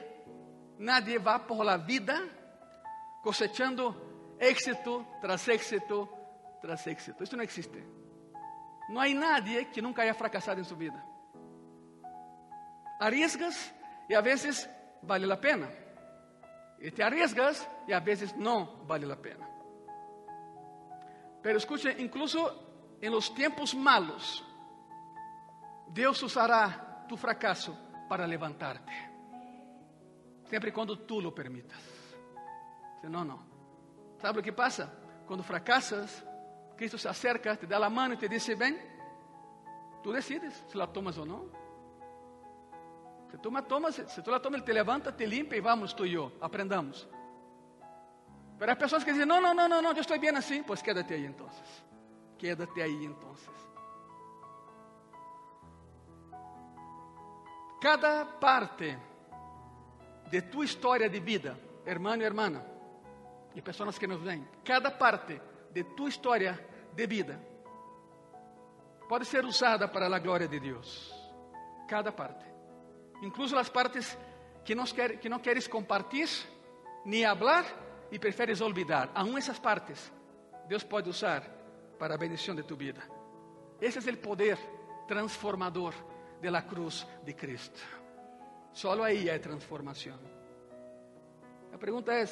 nadie 0.80 1.18
va 1.18 1.46
por 1.46 1.66
la 1.66 1.78
vida 1.78 2.22
cosechando 3.22 4.36
éxito 4.40 5.06
tras 5.22 5.48
éxito 5.48 6.10
tras 6.62 6.88
éxito. 6.88 7.24
Isso 7.24 7.36
não 7.36 7.44
existe. 7.44 7.84
Não 8.90 9.02
há 9.02 9.10
nadie 9.10 9.66
que 9.66 9.82
nunca 9.82 10.02
haya 10.02 10.14
fracasado 10.14 10.60
em 10.60 10.64
sua 10.64 10.78
vida. 10.78 11.04
Arriesgas 13.00 13.74
e 14.10 14.16
a 14.16 14.22
vezes 14.22 14.70
vale 15.02 15.32
a 15.32 15.38
pena. 15.38 15.70
Y 16.80 16.92
te 16.92 17.04
arriesgas 17.04 17.68
y 17.88 17.94
a 17.94 18.00
veces 18.00 18.36
no 18.36 18.86
vale 18.86 19.06
la 19.06 19.16
pena. 19.16 19.48
Pero 21.42 21.58
escuche, 21.58 21.96
incluso 22.00 22.98
en 23.02 23.12
los 23.12 23.34
tiempos 23.34 23.76
malos, 23.76 24.44
Dios 25.90 26.22
usará 26.24 27.06
tu 27.08 27.18
fracaso 27.18 27.78
para 28.08 28.26
levantarte. 28.26 28.92
Siempre 30.46 30.70
y 30.70 30.74
cuando 30.74 31.00
tú 31.00 31.22
lo 31.22 31.34
permitas. 31.34 31.82
Si 33.02 33.08
no, 33.08 33.26
no. 33.26 33.46
¿Sabe 34.22 34.38
lo 34.38 34.42
que 34.44 34.54
pasa? 34.54 34.94
Cuando 35.26 35.44
fracasas, 35.44 36.26
Cristo 36.76 36.98
se 36.98 37.08
acerca, 37.08 37.56
te 37.56 37.68
da 37.68 37.80
la 37.80 37.90
mano 37.90 38.16
y 38.16 38.18
te 38.18 38.28
dice, 38.28 38.56
ven, 38.56 38.78
tú 40.02 40.12
decides 40.12 40.64
si 40.68 40.78
la 40.78 40.88
tomas 40.88 41.18
o 41.18 41.26
no. 41.26 41.46
Si 43.32 43.38
tú, 43.40 43.52
la 43.52 43.64
tomas, 43.64 43.96
si 43.96 44.22
tú 44.22 44.32
la 44.32 44.42
tomas, 44.42 44.60
Él 44.60 44.66
te 44.66 44.74
levanta, 44.74 45.16
te 45.16 45.26
limpia 45.26 45.58
y 45.58 45.62
vamos 45.62 45.96
tú 45.96 46.06
y 46.06 46.12
yo, 46.12 46.32
aprendamos. 46.40 47.08
Pero 48.60 48.72
hay 48.72 48.78
personas 48.78 49.04
que 49.04 49.12
dicen, 49.12 49.28
no, 49.28 49.42
no, 49.42 49.54
no, 49.54 49.68
no, 49.68 49.82
no, 49.82 49.94
yo 49.94 50.02
estoy 50.02 50.20
bien 50.20 50.38
así, 50.38 50.64
pues 50.66 50.84
quédate 50.84 51.16
ahí 51.16 51.26
entonces. 51.26 51.84
Quédate 52.38 52.84
ahí 52.84 53.06
entonces. 53.06 53.50
Cada 57.82 58.40
parte 58.40 58.98
de 60.32 60.42
tu 60.44 60.64
história 60.64 61.10
de 61.10 61.20
vida, 61.20 61.58
hermano 61.86 62.24
e 62.24 62.26
hermana, 62.26 62.64
e 63.54 63.62
pessoas 63.62 64.00
que 64.00 64.08
nos 64.08 64.22
veem, 64.24 64.46
cada 64.64 64.90
parte 64.98 65.42
de 65.74 65.84
tu 65.84 66.08
história 66.08 66.60
de 66.94 67.08
vida 67.08 67.40
pode 69.10 69.26
ser 69.26 69.44
usada 69.46 69.88
para 69.88 70.08
a 70.08 70.20
glória 70.20 70.48
de 70.48 70.60
Deus. 70.60 71.14
Cada 71.88 72.12
parte. 72.12 72.46
Incluso 73.22 73.58
as 73.58 73.70
partes 73.70 74.18
que 74.64 74.74
não, 74.74 74.86
quer, 74.86 75.18
que 75.18 75.30
não 75.30 75.40
queres 75.40 75.68
compartilhar, 75.68 76.30
nem 77.06 77.24
falar 77.24 77.66
e 78.12 78.18
preferes 78.18 78.62
olvidar. 78.62 79.12
Aún 79.14 79.38
essas 79.38 79.60
partes, 79.60 80.12
Deus 80.68 80.84
pode 80.84 81.10
usar 81.10 81.42
para 82.00 82.16
a 82.16 82.18
bendição 82.18 82.56
de 82.56 82.64
tu 82.64 82.76
vida. 82.76 83.02
Esse 83.82 83.98
é 83.98 84.14
o 84.14 84.18
poder 84.18 84.58
transformador 85.08 85.94
de 86.42 86.50
la 86.50 86.62
cruz 86.64 87.06
de 87.24 87.34
Cristo. 87.34 87.82
Solo 88.72 89.04
aí 89.04 89.30
é 89.30 89.38
transformação. 89.40 90.20
A 91.72 91.78
pergunta 91.78 92.14
é: 92.14 92.26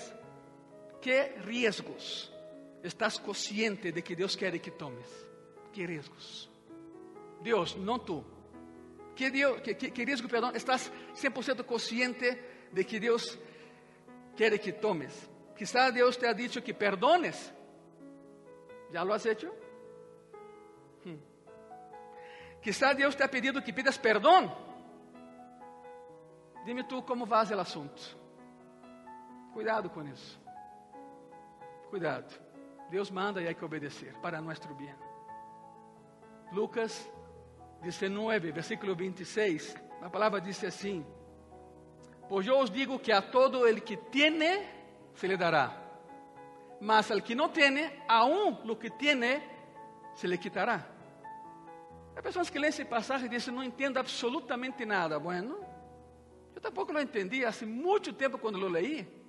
que 1.02 1.36
riesgos 1.46 2.31
estás 2.84 3.20
consciente 3.20 3.92
de 3.92 4.02
que 4.02 4.16
Deus 4.16 4.36
quer 4.36 4.60
que 4.60 4.72
tomes? 4.72 5.08
Que 5.72 5.86
riesgos? 5.86 6.50
Deus, 7.42 7.76
não 7.76 8.00
tu. 8.00 8.24
Que, 9.16 9.30
Deus, 9.30 9.62
que, 9.62 9.76
que, 9.76 9.92
que 9.92 10.06
riesgo, 10.06 10.28
perdão, 10.28 10.52
estás 10.56 10.92
100% 11.16 11.64
consciente 11.64 12.68
de 12.72 12.84
que 12.84 13.00
Deus 13.00 13.38
quer 14.36 14.58
que 14.60 14.72
tomes? 14.72 15.30
Quizá 15.56 15.92
Deus 15.92 16.18
te 16.18 16.28
ha 16.28 16.34
dicho 16.34 16.64
que 16.64 16.74
perdones. 16.74 17.54
¿Ya 18.92 19.04
lo 19.04 19.14
has 19.14 19.26
hecho? 19.26 19.54
Hmm. 21.06 21.20
Quizá 22.62 22.94
Deus 22.94 23.16
te 23.16 23.24
ha 23.24 23.30
pedido 23.30 23.64
que 23.64 23.72
pidas 23.72 23.98
perdão. 23.98 24.52
Dime 26.66 26.84
tu 26.84 27.04
como 27.04 27.26
vas 27.26 27.52
o 27.52 27.60
assunto. 27.60 28.02
Cuidado 29.54 29.90
com 29.90 30.04
isso. 30.08 30.40
Cuidado. 31.90 32.50
Deus 32.92 33.10
manda 33.10 33.42
e 33.42 33.48
há 33.48 33.54
que 33.54 33.64
obedecer 33.64 34.14
para 34.22 34.42
nosso 34.42 34.68
bem. 34.76 34.94
Lucas 36.52 37.10
19, 37.82 38.52
versículo 38.52 38.94
26, 38.94 39.78
a 40.02 40.10
palavra 40.10 40.42
diz 40.42 40.62
assim: 40.66 41.06
Pois 42.28 42.46
eu 42.46 42.60
os 42.60 42.70
digo 42.70 43.00
que 43.00 43.14
a 43.14 43.22
todo 43.22 43.66
el 43.66 43.82
que 43.82 43.96
tiene 43.96 44.68
se 45.16 45.26
lhe 45.26 45.38
dará, 45.38 45.72
mas 46.82 47.10
al 47.10 47.22
que 47.24 47.34
não 47.34 47.48
tiene, 47.48 48.04
aún 48.10 48.60
lo 48.66 48.78
que 48.78 48.90
tiene 48.90 49.42
se 50.14 50.28
lhe 50.28 50.38
quitará. 50.38 50.86
Há 52.14 52.22
pessoas 52.22 52.50
que 52.50 52.60
leem 52.60 52.72
esse 52.72 52.84
passagem 52.84 53.28
e 53.28 53.30
dizem: 53.30 53.54
Não 53.54 53.64
entendo 53.64 54.00
absolutamente 54.00 54.86
nada. 54.86 55.18
Bueno, 55.18 55.66
eu 56.54 56.60
tampouco 56.60 56.92
lo 56.92 57.00
entendi 57.00 57.46
há 57.46 57.54
muito 57.66 58.12
tempo 58.12 58.38
quando 58.38 58.60
lo 58.60 58.68
leí. 58.68 59.21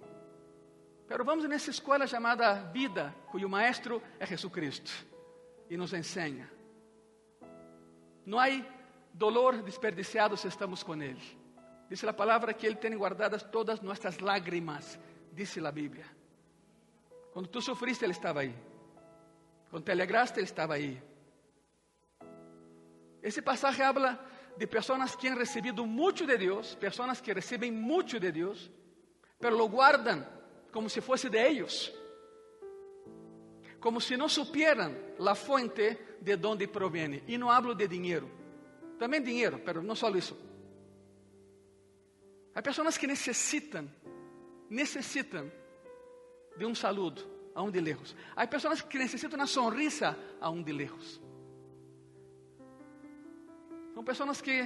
Pero 1.12 1.26
vamos 1.26 1.46
nessa 1.46 1.68
escola 1.68 2.06
chamada 2.06 2.54
vida, 2.72 3.14
cujo 3.30 3.46
maestro 3.46 4.02
é 4.18 4.24
Jesucristo 4.24 4.90
e 5.68 5.76
nos 5.76 5.92
ensina. 5.92 6.50
Não 8.24 8.40
há 8.40 8.46
dolor 9.12 9.62
desperdiciado 9.62 10.38
se 10.38 10.48
estamos 10.48 10.82
com 10.82 10.94
Ele. 10.94 11.20
Diz 11.90 12.02
a 12.04 12.14
palavra 12.14 12.54
que 12.54 12.66
Ele 12.66 12.76
tem 12.76 12.96
guardadas 12.96 13.42
todas 13.42 13.82
nossas 13.82 14.20
lágrimas, 14.20 14.98
diz 15.34 15.58
a 15.58 15.70
Bíblia. 15.70 16.06
Quando 17.34 17.46
tu 17.46 17.60
sofriste, 17.60 18.06
Ele 18.06 18.12
estava 18.12 18.40
aí. 18.40 18.56
Quando 19.68 19.84
te 19.84 19.92
alegraste, 19.92 20.38
Ele 20.38 20.46
estava 20.46 20.72
aí. 20.76 20.98
Esse 23.22 23.42
passagem 23.42 23.84
habla 23.84 24.18
de 24.56 24.66
pessoas 24.66 25.14
que 25.14 25.28
han 25.28 25.36
recebido 25.36 25.84
muito 25.84 26.26
de 26.26 26.38
Deus, 26.38 26.74
pessoas 26.74 27.20
que 27.20 27.34
recebem 27.34 27.70
muito 27.70 28.18
de 28.18 28.32
Deus, 28.32 28.72
pero 29.38 29.54
lo 29.54 29.68
guardam 29.68 30.40
como 30.72 30.88
se 30.88 31.00
fosse 31.00 31.28
de 31.28 31.38
ellos, 31.38 31.92
como 33.78 34.00
se 34.00 34.16
não 34.16 34.28
supieran 34.28 35.14
la 35.18 35.34
fuente 35.34 36.16
de 36.20 36.34
onde 36.46 36.66
proviene. 36.68 37.22
E 37.26 37.36
não 37.36 37.50
hablo 37.50 37.74
de 37.74 37.86
dinheiro, 37.86 38.30
também 38.98 39.22
dinheiro, 39.22 39.60
pero 39.64 39.82
não 39.82 39.94
só 39.94 40.08
isso. 40.10 40.36
Há 42.54 42.62
pessoas 42.62 42.96
que 42.96 43.06
necessitam, 43.06 43.90
necessitam 44.70 45.50
de 46.56 46.64
um 46.64 46.74
saludo 46.74 47.22
a 47.54 47.62
um 47.62 47.70
de 47.70 47.80
lejos. 47.80 48.14
Há 48.34 48.46
pessoas 48.46 48.82
que 48.82 48.98
necessitam 48.98 49.38
uma 49.38 49.46
sonrisa 49.46 50.16
a 50.40 50.50
um 50.50 50.62
de 50.62 50.72
lejos. 50.72 51.20
São 53.94 54.04
pessoas 54.04 54.40
que 54.40 54.62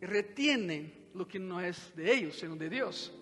retienen 0.00 1.08
lo 1.14 1.26
que 1.26 1.38
não 1.38 1.60
é 1.60 1.70
de 1.70 2.08
ellos, 2.08 2.38
sino 2.38 2.56
de 2.56 2.68
Deus. 2.68 3.12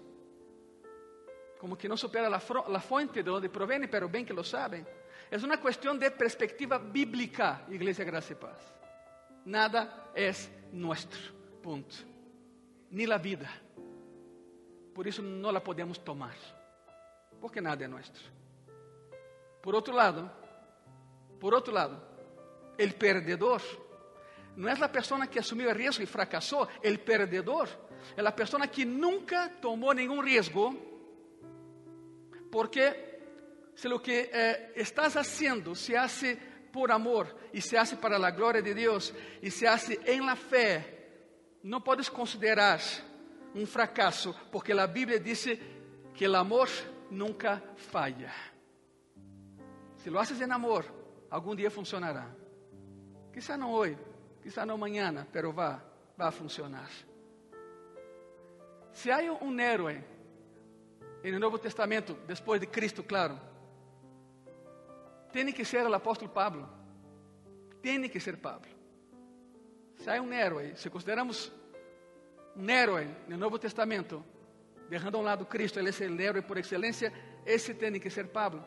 Como 1.60 1.76
que 1.76 1.88
não 1.88 1.96
supera 1.96 2.30
la, 2.30 2.40
la 2.68 2.80
fuente 2.80 3.22
de 3.22 3.28
onde 3.28 3.50
proviene, 3.50 3.86
pero 3.86 4.08
bem 4.08 4.24
que 4.24 4.32
lo 4.32 4.42
saben. 4.42 4.86
É 5.30 5.36
uma 5.36 5.58
questão 5.58 5.94
de 5.94 6.10
perspectiva 6.10 6.78
bíblica, 6.78 7.60
Igreja 7.68 8.02
Graça 8.02 8.32
e 8.32 8.36
Paz. 8.36 8.56
Nada 9.44 10.08
é 10.14 10.32
nuestro, 10.72 11.20
ponto. 11.62 11.94
Ni 12.90 13.04
la 13.04 13.18
vida. 13.18 13.46
Por 14.94 15.06
isso 15.06 15.20
não 15.20 15.50
la 15.50 15.60
podemos 15.60 15.98
tomar. 15.98 16.34
Porque 17.38 17.60
nada 17.60 17.84
é 17.84 17.88
nuestro. 17.88 18.24
Por 19.60 19.74
outro 19.74 19.94
lado, 19.94 20.30
por 21.38 21.52
outro 21.52 21.74
lado, 21.74 22.00
el 22.78 22.94
perdedor 22.94 23.60
não 24.56 24.66
é 24.66 24.72
a 24.72 24.88
pessoa 24.88 25.26
que 25.26 25.38
assumiu 25.38 25.68
o 25.68 25.74
risco 25.74 26.02
e 26.02 26.06
fracassou, 26.06 26.66
el 26.82 26.98
perdedor 27.00 27.68
é 28.16 28.26
a 28.26 28.32
pessoa 28.32 28.66
que 28.66 28.86
nunca 28.86 29.50
tomou 29.60 29.92
nenhum 29.92 30.22
risco, 30.22 30.74
porque 32.50 33.10
se 33.74 33.88
lo 33.88 34.00
que 34.00 34.30
eh, 34.32 34.72
estás 34.76 35.16
haciendo 35.16 35.74
se 35.74 35.96
hace 35.96 36.36
por 36.72 36.92
amor 36.92 37.34
e 37.52 37.60
se 37.60 37.76
hace 37.76 37.96
para 37.96 38.16
a 38.16 38.30
glória 38.30 38.62
de 38.62 38.74
Deus 38.74 39.12
e 39.42 39.50
se 39.50 39.66
hace 39.66 40.00
em 40.06 40.20
la 40.20 40.36
fé, 40.36 40.84
não 41.62 41.80
podes 41.80 42.08
considerar 42.08 42.80
um 43.54 43.66
fracasso, 43.66 44.34
porque 44.52 44.72
a 44.72 44.86
Bíblia 44.86 45.18
diz 45.18 45.46
que 46.14 46.28
o 46.28 46.36
amor 46.36 46.68
nunca 47.10 47.62
falha. 47.76 48.32
Se 49.96 50.08
lo 50.08 50.18
haces 50.18 50.40
em 50.40 50.50
amor, 50.50 50.84
algum 51.30 51.54
dia 51.54 51.70
funcionará. 51.70 52.28
Quizá 53.32 53.56
não 53.56 53.72
hoje, 53.72 53.98
quizá 54.42 54.64
não 54.64 54.76
amanhã, 54.76 55.26
pero 55.32 55.52
vá, 55.52 55.82
vá 56.16 56.30
funcionar. 56.30 56.90
Se 58.92 59.10
há 59.10 59.18
um 59.42 59.58
héroe 59.60 60.02
no 61.24 61.38
Novo 61.38 61.58
Testamento, 61.58 62.16
depois 62.26 62.60
de 62.60 62.66
Cristo, 62.66 63.02
claro, 63.02 63.38
tem 65.32 65.52
que 65.52 65.64
ser 65.64 65.86
o 65.86 65.94
apóstolo 65.94 66.30
Pablo. 66.30 66.68
Tem 67.82 68.08
que 68.08 68.20
ser 68.20 68.38
Pablo. 68.38 68.70
Se 69.96 70.10
há 70.10 70.20
um 70.20 70.32
héroe, 70.32 70.76
se 70.76 70.88
consideramos 70.88 71.52
um 72.56 72.68
héroe 72.68 73.06
no 73.28 73.36
Novo 73.36 73.58
Testamento, 73.58 74.24
deixando 74.88 75.16
a 75.16 75.20
um 75.20 75.22
lado 75.22 75.46
Cristo, 75.46 75.78
ele 75.78 75.90
é 75.90 76.08
o 76.08 76.20
héroe 76.20 76.42
por 76.42 76.58
excelência, 76.58 77.12
esse 77.44 77.74
tem 77.74 78.00
que 78.00 78.10
ser 78.10 78.28
Pablo. 78.28 78.64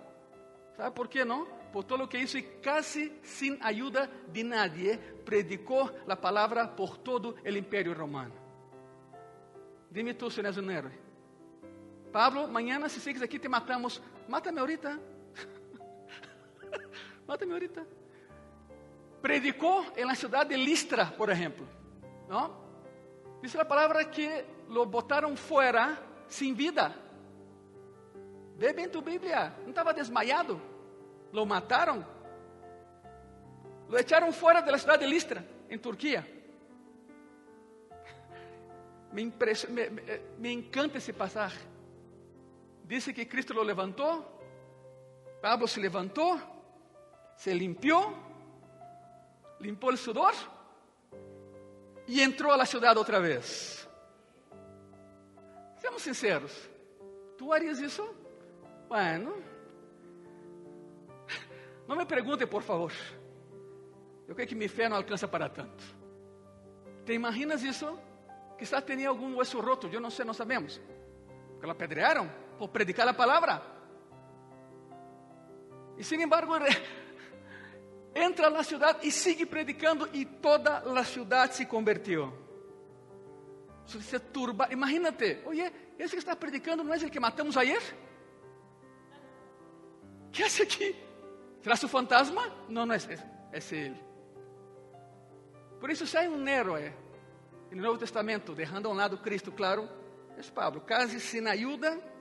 ¿Sabe 0.77 0.95
por 0.95 1.07
quê 1.07 1.23
não? 1.25 1.45
Por 1.71 1.83
todo 1.83 2.03
o 2.03 2.07
que 2.07 2.17
hizo 2.17 2.37
e 2.37 2.43
casi 2.61 3.11
sem 3.23 3.57
ajuda 3.61 4.09
de 4.31 4.43
nadie, 4.43 4.97
predicou 5.25 5.91
a 6.07 6.15
palavra 6.15 6.67
por 6.67 6.97
todo 6.97 7.35
o 7.43 7.49
Império 7.49 7.93
Romano. 7.93 8.33
Dime 9.91 10.13
tu 10.13 10.29
se 10.29 10.41
não 10.41 10.49
és 10.49 10.57
um 10.57 10.69
héroe. 10.69 11.02
Pablo, 12.13 12.43
amanhã 12.43 12.87
se 12.87 13.01
sigues 13.01 13.23
aqui 13.23 13.39
te 13.39 13.49
matamos. 13.49 13.99
Mátame 14.29 14.59
ahorita. 14.59 14.99
Mátame 17.27 17.53
ahorita. 17.53 17.87
Predicou 19.19 19.83
em 19.97 20.05
la 20.05 20.13
cidade 20.13 20.55
de 20.55 20.63
Listra, 20.63 21.07
por 21.07 21.31
exemplo. 21.31 21.67
Não? 22.29 22.55
Diz 23.41 23.55
a 23.55 23.65
palavra 23.65 24.05
que 24.05 24.45
lo 24.69 24.85
botaram 24.85 25.35
fora 25.35 25.97
sem 26.27 26.53
vida. 26.53 26.93
Ve 28.57 28.73
bem 28.73 28.87
tu 28.87 29.01
Bíblia. 29.01 29.51
Não 29.63 29.71
estava 29.71 29.91
desmaiado. 29.91 30.61
Lo 31.31 31.47
mataram. 31.47 32.05
Lo 33.89 33.97
echaram 33.97 34.31
fora 34.31 34.61
da 34.61 34.77
cidade 34.77 35.03
de 35.03 35.09
Listra, 35.09 35.43
em 35.67 35.79
Turquia. 35.79 36.23
Me, 39.11 39.25
me, 39.25 39.33
me 40.39 40.51
encanta 40.51 40.97
esse 40.97 41.13
passagem. 41.13 41.72
Diz 42.83 43.05
que 43.05 43.25
Cristo 43.25 43.53
lo 43.53 43.63
levantou, 43.63 44.33
Pablo 45.41 45.67
se 45.67 45.79
levantou, 45.79 46.39
se 47.35 47.53
limpiou, 47.53 48.13
limpou 49.59 49.93
o 49.93 49.97
sudor 49.97 50.33
e 52.07 52.21
entrou 52.21 52.51
a 52.51 52.57
la 52.57 52.65
cidade 52.65 52.99
outra 52.99 53.19
vez. 53.19 53.87
Sejamos 55.77 56.01
sinceros. 56.01 56.69
Tu 57.37 57.51
harias 57.51 57.79
isso? 57.79 58.03
Bueno. 58.87 59.33
Não 61.87 61.95
me 61.95 62.05
pergunte, 62.05 62.45
por 62.45 62.61
favor. 62.61 62.91
Eu 64.27 64.35
creio 64.35 64.47
que 64.47 64.55
minha 64.55 64.69
fé 64.69 64.87
não 64.87 64.97
alcança 64.97 65.27
para 65.27 65.49
tanto. 65.49 65.83
Te 67.05 67.13
imaginas 67.13 67.63
isso? 67.63 67.99
Quizás 68.57 68.83
tinha 68.85 69.09
algum 69.09 69.35
hueso 69.35 69.59
roto, 69.59 69.87
eu 69.87 69.99
não 69.99 70.09
sei, 70.09 70.23
não 70.23 70.33
sabemos. 70.33 70.81
Porque 71.51 71.65
la 71.65 71.73
apedrearam 71.73 72.42
por 72.63 72.71
predicar 72.71 73.05
a 73.09 73.13
palavra. 73.13 73.61
E 75.97 76.03
sin 76.03 76.21
embargo, 76.21 76.55
entra 78.15 78.49
na 78.49 78.63
cidade 78.63 79.03
e 79.03 79.11
sigue 79.11 79.45
predicando 79.45 80.07
e 80.13 80.23
toda 80.25 80.79
a 80.79 81.03
cidade 81.03 81.55
se 81.55 81.65
convertiu. 81.65 82.31
Se 83.85 84.17
turba, 84.31 84.71
imagínate, 84.71 85.43
oye, 85.45 85.67
esse 85.99 86.15
que 86.15 86.23
está 86.23 86.37
predicando 86.37 86.85
não 86.85 86.93
é 86.93 86.97
o 86.97 87.11
que 87.11 87.19
matamos 87.19 87.57
ayer? 87.57 87.83
é 90.39 90.41
esse 90.41 90.63
aqui? 90.63 90.95
Será 91.61 91.75
o 91.75 91.87
fantasma? 91.89 92.47
Não, 92.69 92.85
não 92.85 92.95
é, 92.95 92.97
é, 92.97 93.59
é 93.59 93.75
ele. 93.75 94.01
Por 95.81 95.89
isso, 95.89 96.07
se 96.07 96.17
há 96.17 96.21
um 96.21 96.47
héroe 96.47 96.93
no 97.71 97.83
Novo 97.83 97.99
Testamento, 97.99 98.55
deixando 98.55 98.87
a 98.87 98.91
um 98.91 98.95
lado 98.95 99.17
Cristo, 99.17 99.51
claro, 99.51 99.89
é 100.37 100.41
Pablo. 100.43 100.79
Casi 100.81 101.19
sin 101.19 101.45
ayuda, 101.45 102.12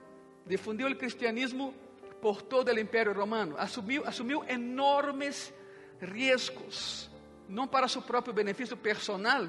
difundiu 0.45 0.87
o 0.87 0.95
cristianismo 0.95 1.73
por 2.21 2.41
todo 2.41 2.69
o 2.69 2.79
Império 2.79 3.13
Romano. 3.13 3.55
Assumiu, 3.57 4.05
assumiu 4.05 4.43
enormes 4.47 5.53
riscos, 6.01 7.09
não 7.47 7.67
para 7.67 7.87
seu 7.87 8.01
próprio 8.01 8.33
benefício 8.33 8.77
personal, 8.77 9.47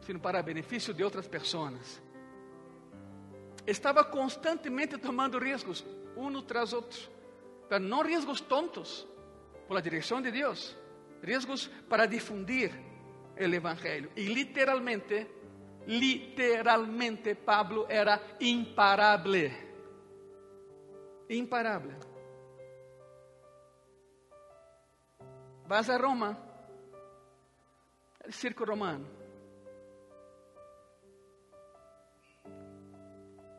sino 0.00 0.20
para 0.20 0.42
benefício 0.42 0.94
de 0.94 1.02
outras 1.02 1.26
pessoas. 1.26 2.02
Estava 3.66 4.04
constantemente 4.04 4.96
tomando 4.96 5.38
riscos, 5.38 5.84
um 6.16 6.40
tras 6.40 6.72
outro, 6.72 7.10
mas 7.68 7.82
não 7.82 8.02
riscos 8.02 8.40
tontos, 8.40 9.06
por 9.66 9.80
direção 9.82 10.22
de 10.22 10.30
Deus, 10.30 10.76
riscos 11.22 11.66
para 11.88 12.06
difundir 12.06 12.72
o 13.36 13.42
Evangelho. 13.42 14.10
E 14.16 14.22
literalmente, 14.26 15.26
literalmente, 15.86 17.34
Pablo 17.34 17.84
era 17.88 18.20
imparável. 18.40 19.65
Imparável. 21.28 21.96
Vas 25.68 25.88
a 25.90 25.98
Roma, 25.98 26.38
el 28.24 28.32
circo 28.32 28.64
romano. 28.64 29.06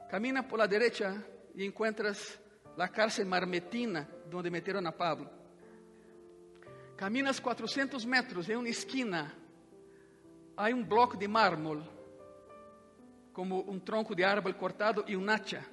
Camina 0.09 0.47
por 0.47 0.59
la 0.59 0.67
derecha 0.67 1.21
y 1.53 1.65
encuentras 1.65 2.39
la 2.77 2.87
cárcel 2.87 3.25
marmetina 3.25 4.07
donde 4.29 4.49
metieron 4.49 4.87
a 4.87 4.91
Pablo. 4.91 5.29
Caminas 6.95 7.41
400 7.41 8.05
metros 8.05 8.47
en 8.47 8.57
una 8.57 8.69
esquina, 8.69 9.33
hay 10.55 10.73
un 10.73 10.87
bloque 10.87 11.17
de 11.17 11.27
mármol, 11.27 11.83
como 13.33 13.59
un 13.59 13.83
tronco 13.83 14.15
de 14.15 14.25
árbol 14.25 14.55
cortado 14.55 15.03
y 15.07 15.15
un 15.15 15.29
hacha. 15.29 15.63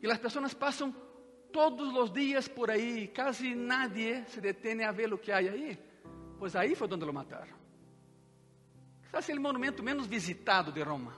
Y 0.00 0.06
las 0.06 0.18
personas 0.18 0.54
pasan 0.54 0.94
todos 1.52 1.94
os 1.94 2.10
dias 2.12 2.48
por 2.48 2.70
aí, 2.70 3.08
quase 3.08 3.54
nadie 3.54 4.24
se 4.28 4.40
detém 4.40 4.84
a 4.84 4.92
ver 4.92 5.12
o 5.12 5.18
que 5.18 5.32
há 5.32 5.38
aí, 5.38 5.78
pois 6.38 6.54
aí 6.54 6.74
foi 6.74 6.88
onde 6.90 7.04
lo 7.04 7.12
mataram. 7.12 7.56
Quizás 9.04 9.28
é 9.28 9.34
o 9.34 9.40
monumento 9.40 9.82
menos 9.82 10.06
visitado 10.06 10.70
de 10.72 10.82
Roma, 10.82 11.14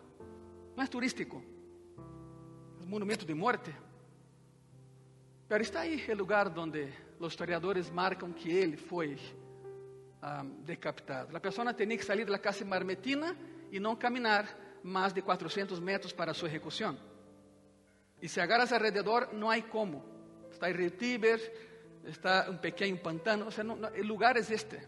não 0.76 0.84
é 0.84 0.86
turístico, 0.86 1.42
é 2.80 2.84
um 2.84 2.88
monumento 2.88 3.24
de 3.24 3.34
morte. 3.34 3.74
Mas 5.48 5.62
está 5.62 5.80
aí 5.80 6.04
o 6.08 6.16
lugar 6.16 6.46
onde 6.56 6.88
os 7.18 7.32
historiadores 7.32 7.90
marcam 7.90 8.32
que 8.32 8.50
ele 8.50 8.76
foi 8.76 9.18
um, 10.22 10.62
decapitado. 10.62 11.36
A 11.36 11.40
pessoa 11.40 11.74
tinha 11.74 11.96
que 11.96 12.04
sair 12.04 12.24
da 12.24 12.38
casa 12.38 12.64
marmetina 12.64 13.36
e 13.70 13.80
não 13.80 13.96
caminhar 13.96 14.46
mais 14.82 15.12
de 15.12 15.20
400 15.20 15.80
metros 15.80 16.12
para 16.12 16.32
sua 16.32 16.48
execução. 16.48 16.96
E 18.22 18.28
se 18.28 18.40
agarras 18.40 18.72
alrededor, 18.72 19.32
não 19.32 19.50
há 19.50 19.60
como 19.62 20.04
está 20.60 20.68
el 20.68 20.74
río 20.74 20.92
Tíber, 20.92 21.40
está 22.06 22.50
un 22.50 22.58
pequeño 22.58 23.00
pantano, 23.00 23.46
o 23.46 23.50
sea, 23.50 23.64
no, 23.64 23.76
no, 23.76 23.88
el 23.88 24.06
lugar 24.06 24.36
es 24.36 24.50
este. 24.50 24.86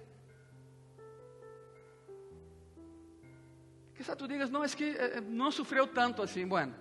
Quizá 3.96 4.14
tú 4.14 4.28
digas, 4.28 4.50
no, 4.50 4.62
es 4.62 4.76
que 4.76 4.90
eh, 4.90 5.22
no 5.26 5.50
sufrió 5.50 5.88
tanto 5.88 6.22
así. 6.22 6.44
Bueno, 6.44 6.74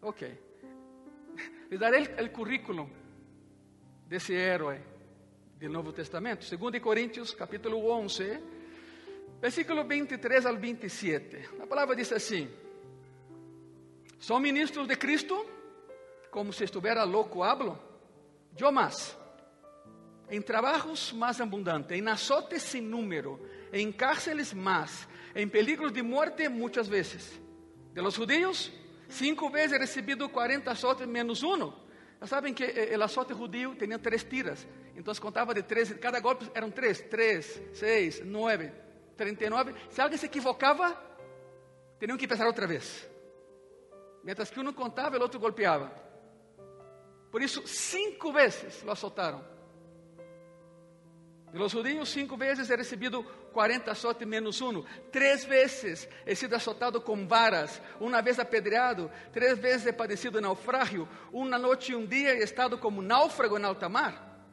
ok. 0.00 0.22
Daré 1.72 1.98
el, 1.98 2.10
el 2.18 2.30
currículo 2.30 2.88
de 4.08 4.16
ese 4.16 4.40
héroe 4.40 4.80
del 5.58 5.72
Nuevo 5.72 5.92
Testamento. 5.92 6.46
2 6.56 6.80
Corintios, 6.80 7.34
capítulo 7.34 7.78
11, 7.78 8.40
versículo 9.42 9.84
23 9.84 10.46
al 10.46 10.58
27. 10.58 11.48
La 11.58 11.66
palabra 11.66 11.96
dice 11.96 12.14
así. 12.14 12.48
¿Son 14.20 14.40
ministros 14.40 14.86
de 14.86 14.96
Cristo? 14.96 15.44
Como 16.30 16.52
si 16.52 16.62
estuviera 16.62 17.04
loco 17.04 17.44
hablo. 17.44 17.93
Yo 18.56 18.70
más, 18.70 19.16
en 20.28 20.42
trabajos 20.44 21.12
más 21.14 21.40
abundantes, 21.40 21.98
en 21.98 22.08
azotes 22.08 22.62
sin 22.62 22.90
número, 22.90 23.40
en 23.72 23.92
cárceles 23.92 24.54
más, 24.54 25.08
en 25.34 25.50
peligros 25.50 25.92
de 25.92 26.02
muerte 26.02 26.48
muchas 26.48 26.88
veces. 26.88 27.40
De 27.92 28.00
los 28.00 28.16
judíos, 28.16 28.72
cinco 29.08 29.50
veces 29.50 29.72
he 29.72 29.78
recibido 29.78 30.30
40 30.30 30.70
azotes 30.70 31.06
menos 31.06 31.42
uno. 31.42 31.84
Ya 32.20 32.26
saben 32.26 32.54
que 32.54 32.64
eh, 32.64 32.94
el 32.94 33.02
azote 33.02 33.34
judío 33.34 33.74
tenía 33.76 34.00
tres 34.00 34.28
tiras, 34.28 34.66
entonces 34.94 35.20
contaba 35.20 35.52
de 35.52 35.64
tres, 35.64 35.94
cada 36.00 36.20
golpe 36.20 36.46
eran 36.54 36.72
tres, 36.72 37.08
tres, 37.10 37.60
seis, 37.72 38.22
nueve, 38.24 38.72
treinta 39.16 39.44
y 39.44 39.50
nueve. 39.50 39.74
Si 39.90 40.00
alguien 40.00 40.18
se 40.18 40.26
equivocaba, 40.26 41.00
tenían 41.98 42.16
que 42.16 42.24
empezar 42.24 42.46
otra 42.46 42.66
vez. 42.66 43.08
Mientras 44.22 44.50
que 44.50 44.60
uno 44.60 44.74
contaba, 44.74 45.16
el 45.16 45.22
otro 45.22 45.40
golpeaba. 45.40 46.03
Por 47.34 47.42
isso, 47.42 47.66
cinco 47.66 48.32
vezes 48.32 48.84
lo 48.84 48.92
azotaram. 48.92 49.42
De 51.52 51.58
los 51.58 51.72
judíos, 51.72 52.08
cinco 52.08 52.36
vezes 52.36 52.70
he 52.70 52.76
recebido 52.76 53.24
40 53.52 53.90
azotes 53.90 54.24
menos 54.24 54.60
uno. 54.60 54.84
Três 55.10 55.44
vezes 55.44 56.08
he 56.24 56.36
sido 56.36 56.54
azotado 56.54 57.00
com 57.00 57.26
varas. 57.26 57.82
Uma 57.98 58.22
vez 58.22 58.38
apedreado. 58.38 59.10
Três 59.32 59.58
vezes 59.58 59.84
he 59.84 59.92
padecido 59.92 60.40
naufrágio. 60.40 61.08
Uma 61.32 61.58
noite 61.58 61.90
e 61.90 61.96
um 61.96 62.06
dia 62.06 62.36
he 62.36 62.44
estado 62.44 62.78
como 62.78 63.02
náufrago 63.02 63.58
em 63.58 63.64
alta 63.64 63.88
mar. 63.88 64.46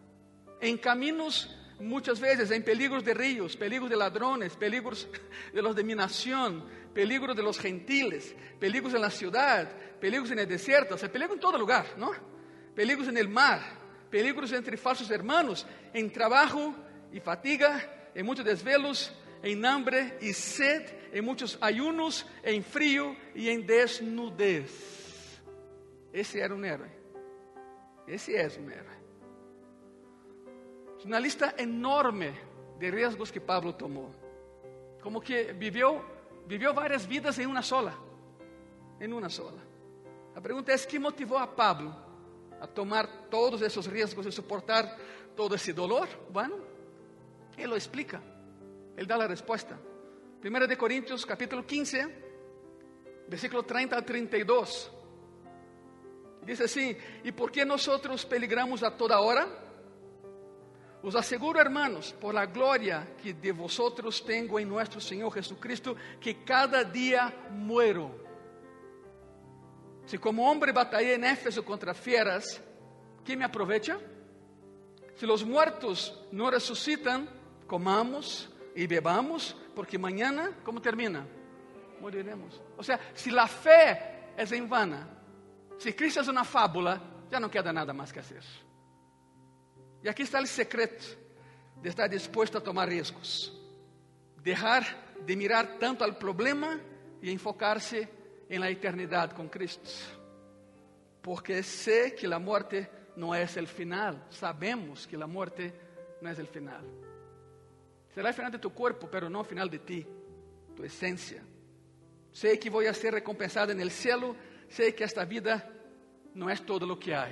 Em 0.59 0.75
caminhos, 0.75 1.55
muitas 1.79 2.17
vezes, 2.17 2.49
em 2.49 2.63
peligros 2.63 3.03
de 3.03 3.13
rios, 3.13 3.55
peligros 3.55 3.91
de 3.91 3.95
ladrones, 3.95 4.55
peligros 4.55 5.07
de 5.53 5.61
los 5.61 5.75
de 5.75 5.83
mi 5.83 5.93
nación, 5.93 6.67
peligros 6.95 7.35
de 7.35 7.43
los 7.43 7.59
gentiles, 7.59 8.35
peligros 8.59 8.95
en 8.95 9.01
la 9.01 9.11
ciudad, 9.11 9.69
peligros 9.99 10.31
en 10.31 10.39
el 10.39 10.47
desierto, 10.47 10.95
o 10.95 10.97
sea, 10.97 11.11
peligro 11.11 11.35
en 11.35 11.39
todo 11.39 11.59
lugar, 11.59 11.85
¿no? 11.95 12.40
Peligros 12.75 13.07
en 13.07 13.17
el 13.17 13.27
mar, 13.27 13.61
peligros 14.09 14.51
entre 14.51 14.77
falsos 14.77 15.09
hermanos, 15.11 15.65
en 15.93 16.11
trabajo 16.11 16.73
y 17.11 17.19
fatiga, 17.19 18.09
en 18.13 18.25
muchos 18.25 18.45
desvelos, 18.45 19.13
en 19.43 19.65
hambre 19.65 20.17
y 20.21 20.33
sed, 20.33 20.83
en 21.11 21.25
muchos 21.25 21.57
ayunos, 21.61 22.25
en 22.43 22.63
frío 22.63 23.15
y 23.33 23.49
en 23.49 23.65
desnudez. 23.65 25.39
Ese 26.13 26.39
era 26.39 26.53
un 26.53 26.65
héroe. 26.65 26.91
Ese 28.05 28.41
es 28.41 28.57
un 28.57 28.71
héroe. 28.71 29.01
Es 30.99 31.05
una 31.05 31.19
lista 31.19 31.55
enorme 31.57 32.33
de 32.77 32.91
riesgos 32.91 33.31
que 33.31 33.41
Pablo 33.41 33.75
tomó. 33.75 34.11
Como 35.01 35.21
que 35.21 35.53
vivió, 35.53 36.03
vivió 36.45 36.73
varias 36.73 37.07
vidas 37.07 37.39
en 37.39 37.49
una 37.49 37.63
sola. 37.63 37.95
En 38.99 39.13
una 39.13 39.29
sola. 39.29 39.61
La 40.35 40.41
pregunta 40.41 40.73
es, 40.73 40.85
¿qué 40.85 40.99
motivó 40.99 41.39
a 41.39 41.55
Pablo 41.55 42.10
a 42.61 42.67
tomar 42.67 43.27
todos 43.29 43.61
esses 43.61 43.85
riscos 43.87 44.25
e 44.25 44.31
suportar 44.31 44.85
todo 45.35 45.55
esse 45.55 45.73
dolor? 45.73 46.07
Bueno, 46.29 46.55
Ele 47.57 47.67
lo 47.67 47.75
explica. 47.75 48.21
Ele 48.95 49.07
dá 49.07 49.15
a 49.15 49.27
resposta. 49.27 49.77
1 50.43 50.67
de 50.67 50.77
Coríntios, 50.77 51.25
capítulo 51.25 51.65
15, 51.65 52.07
versículo 53.27 53.63
30 53.63 53.97
a 53.97 54.01
32. 54.01 54.91
Dice 56.45 56.63
así, 56.63 56.97
¿y 57.23 57.31
por 57.31 57.51
qué 57.51 57.65
nosotros 57.65 58.25
peligramos 58.25 58.83
a 58.83 58.95
toda 58.95 59.19
hora? 59.19 59.47
Os 61.03 61.15
aseguro, 61.15 61.59
hermanos, 61.59 62.13
por 62.13 62.33
la 62.33 62.45
gloria 62.45 63.15
que 63.21 63.33
de 63.33 63.51
vosotros 63.51 64.23
tengo 64.23 64.59
en 64.59 64.69
nuestro 64.69 65.01
Señor 65.01 65.33
Jesucristo, 65.33 65.95
que 66.19 66.43
cada 66.43 66.83
día 66.83 67.33
muero. 67.49 68.30
Si 70.11 70.17
como 70.17 70.51
hombre 70.51 70.73
batallé 70.73 71.13
en 71.13 71.23
Éfeso 71.23 71.63
contra 71.63 71.93
fieras, 71.93 72.61
¿qué 73.23 73.37
me 73.37 73.45
aprovecha? 73.45 73.97
Si 75.15 75.25
los 75.25 75.45
muertos 75.45 76.27
no 76.33 76.51
resucitan, 76.51 77.29
comamos 77.65 78.49
y 78.75 78.87
bebamos, 78.87 79.55
porque 79.73 79.97
mañana, 79.97 80.51
¿cómo 80.65 80.81
termina? 80.81 81.25
Moriremos. 82.01 82.61
O 82.75 82.83
sea, 82.83 82.99
si 83.13 83.31
la 83.31 83.47
fe 83.47 84.33
es 84.35 84.51
en 84.51 84.67
vana, 84.67 85.07
si 85.77 85.93
Cristo 85.93 86.19
es 86.19 86.27
una 86.27 86.43
fábula, 86.43 87.01
ya 87.31 87.39
no 87.39 87.49
queda 87.49 87.71
nada 87.71 87.93
más 87.93 88.11
que 88.11 88.19
hacer. 88.19 88.43
E 90.03 90.09
aqui 90.09 90.23
está 90.23 90.41
o 90.41 90.45
secreto 90.45 91.05
de 91.81 91.87
estar 91.87 92.09
disposto 92.09 92.57
a 92.57 92.61
tomar 92.61 92.89
riscos. 92.89 93.57
Dejar 94.43 94.83
de 95.25 95.37
mirar 95.37 95.79
tanto 95.79 96.03
al 96.03 96.17
problema 96.17 96.77
e 97.21 97.31
enfocar-se 97.31 98.19
em 98.51 98.59
la 98.59 98.69
eternidade 98.69 99.33
com 99.33 99.47
Cristo. 99.47 99.89
Porque 101.21 101.63
sé 101.63 102.11
que 102.11 102.25
a 102.25 102.37
morte 102.37 102.85
não 103.15 103.33
é 103.33 103.45
o 103.45 103.67
final. 103.67 104.27
Sabemos 104.29 105.05
que 105.05 105.15
a 105.15 105.25
morte 105.25 105.73
não 106.21 106.29
é 106.29 106.33
o 106.33 106.45
final. 106.45 106.81
Será 108.13 108.29
o 108.29 108.33
final 108.33 108.51
de 108.51 108.59
tu 108.59 108.69
corpo, 108.69 109.07
pero 109.07 109.29
não 109.29 109.39
o 109.39 109.45
final 109.45 109.69
de 109.69 109.79
ti, 109.79 110.05
tu 110.75 110.83
essência. 110.83 111.41
Sei 112.33 112.57
que 112.57 112.69
vou 112.69 112.81
ser 112.93 113.13
recompensado 113.13 113.73
no 113.73 113.89
cielo. 113.89 114.35
Sei 114.67 114.91
que 114.91 115.03
esta 115.03 115.23
vida 115.23 115.65
não 116.35 116.49
é 116.49 116.55
todo 116.57 116.91
o 116.91 116.97
que 116.97 117.13
há. 117.13 117.31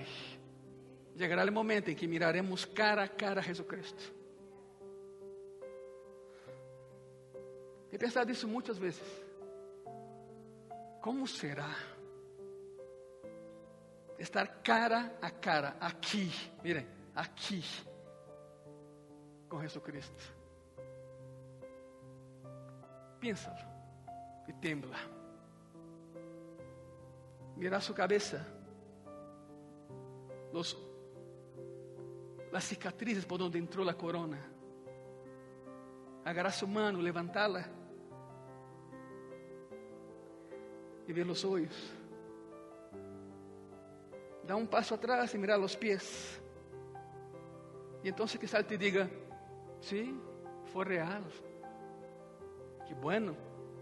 Llegará 1.17 1.43
o 1.43 1.51
momento 1.51 1.89
em 1.89 1.95
que 1.95 2.07
miraremos 2.07 2.63
cara 2.63 3.03
a 3.03 3.07
cara 3.09 3.41
a 3.41 3.43
Jesucristo. 3.43 4.13
He 7.91 7.97
pensado 7.97 8.31
isso 8.31 8.47
muitas 8.47 8.77
vezes. 8.77 9.28
Como 11.01 11.27
será 11.27 11.69
estar 14.17 14.61
cara 14.61 15.17
a 15.21 15.31
cara 15.31 15.77
aqui, 15.79 16.29
miren, 16.61 16.85
aqui, 17.15 17.63
com 19.47 19.61
Jesucristo? 19.61 20.37
Piénsalo 23.19 23.57
e 24.47 24.53
tembla. 24.53 24.97
Mira 27.55 27.79
sua 27.79 27.95
cabeça, 27.95 28.45
los 30.51 30.77
las 32.51 32.63
cicatrices 32.63 33.25
por 33.25 33.37
donde 33.37 33.57
entró 33.57 33.83
la 33.83 33.93
corona. 33.93 34.39
Agarrar 36.25 36.51
su 36.51 36.67
mano, 36.67 37.01
levantarla 37.01 37.78
y 41.09 41.13
ver 41.13 41.25
los 41.25 41.43
hoyos. 41.43 41.75
Da 44.45 44.55
un 44.55 44.67
paso 44.67 44.93
atrás 44.93 45.33
y 45.33 45.39
mirar 45.39 45.59
los 45.59 45.75
pies. 45.75 46.39
Y 48.03 48.09
entonces 48.09 48.39
quizás 48.39 48.65
te 48.67 48.77
diga, 48.77 49.09
sí, 49.81 50.15
fue 50.71 50.85
real. 50.85 51.23
Qué 52.87 52.93
bueno, 52.93 53.35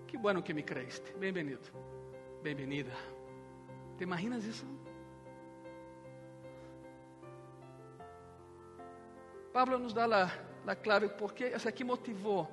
qué 0.07 0.17
bueno 0.17 0.41
que 0.41 0.53
me 0.53 0.63
creíste. 0.63 1.13
Bienvenido, 1.19 1.59
bienvenida. 2.41 2.93
¿Te 3.97 4.05
imaginas 4.05 4.45
eso? 4.45 4.65
Pablo 9.51 9.77
nos 9.79 9.93
dá 9.93 10.31
a, 10.65 10.75
clave 10.75 11.09
porque 11.09 11.47
essa 11.47 11.69
aqui 11.69 11.83
motivou 11.83 12.47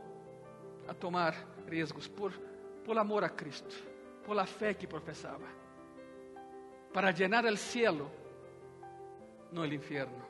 a 0.88 0.94
tomar 0.94 1.34
riscos 1.66 2.08
por, 2.08 2.32
por 2.84 2.98
amor 2.98 3.24
a 3.24 3.28
Cristo, 3.28 3.93
por 4.24 4.34
la 4.34 4.46
fé 4.46 4.76
que 4.76 4.88
professava, 4.88 5.48
para 6.92 7.10
llenar 7.10 7.46
el 7.46 7.58
cielo, 7.58 8.10
no 9.52 9.64
el 9.64 9.72
infierno. 9.72 10.24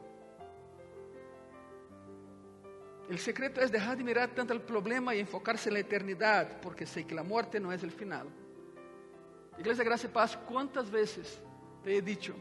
El 3.09 3.18
secreto 3.18 3.61
es 3.61 3.70
dejar 3.70 3.98
de 3.98 4.04
mirar 4.04 4.30
tanto 4.30 4.54
el 4.54 4.62
problema 4.62 5.14
y 5.14 5.20
enfocarse 5.20 5.68
en 5.68 5.74
la 5.74 5.80
eternidad, 5.80 6.61
porque 6.61 6.87
sé 6.87 7.07
que 7.07 7.14
la 7.14 7.22
muerte 7.22 7.61
no 7.61 7.70
es 7.70 7.83
el 7.83 7.90
final. 7.90 8.28
Iglesia 9.59 9.85
Gracia 9.85 10.09
y 10.09 10.12
Paz, 10.12 10.37
¿cuántas 10.48 10.90
veces 10.90 11.40
te 11.83 11.96
he 11.96 12.02
dicho 12.02 12.35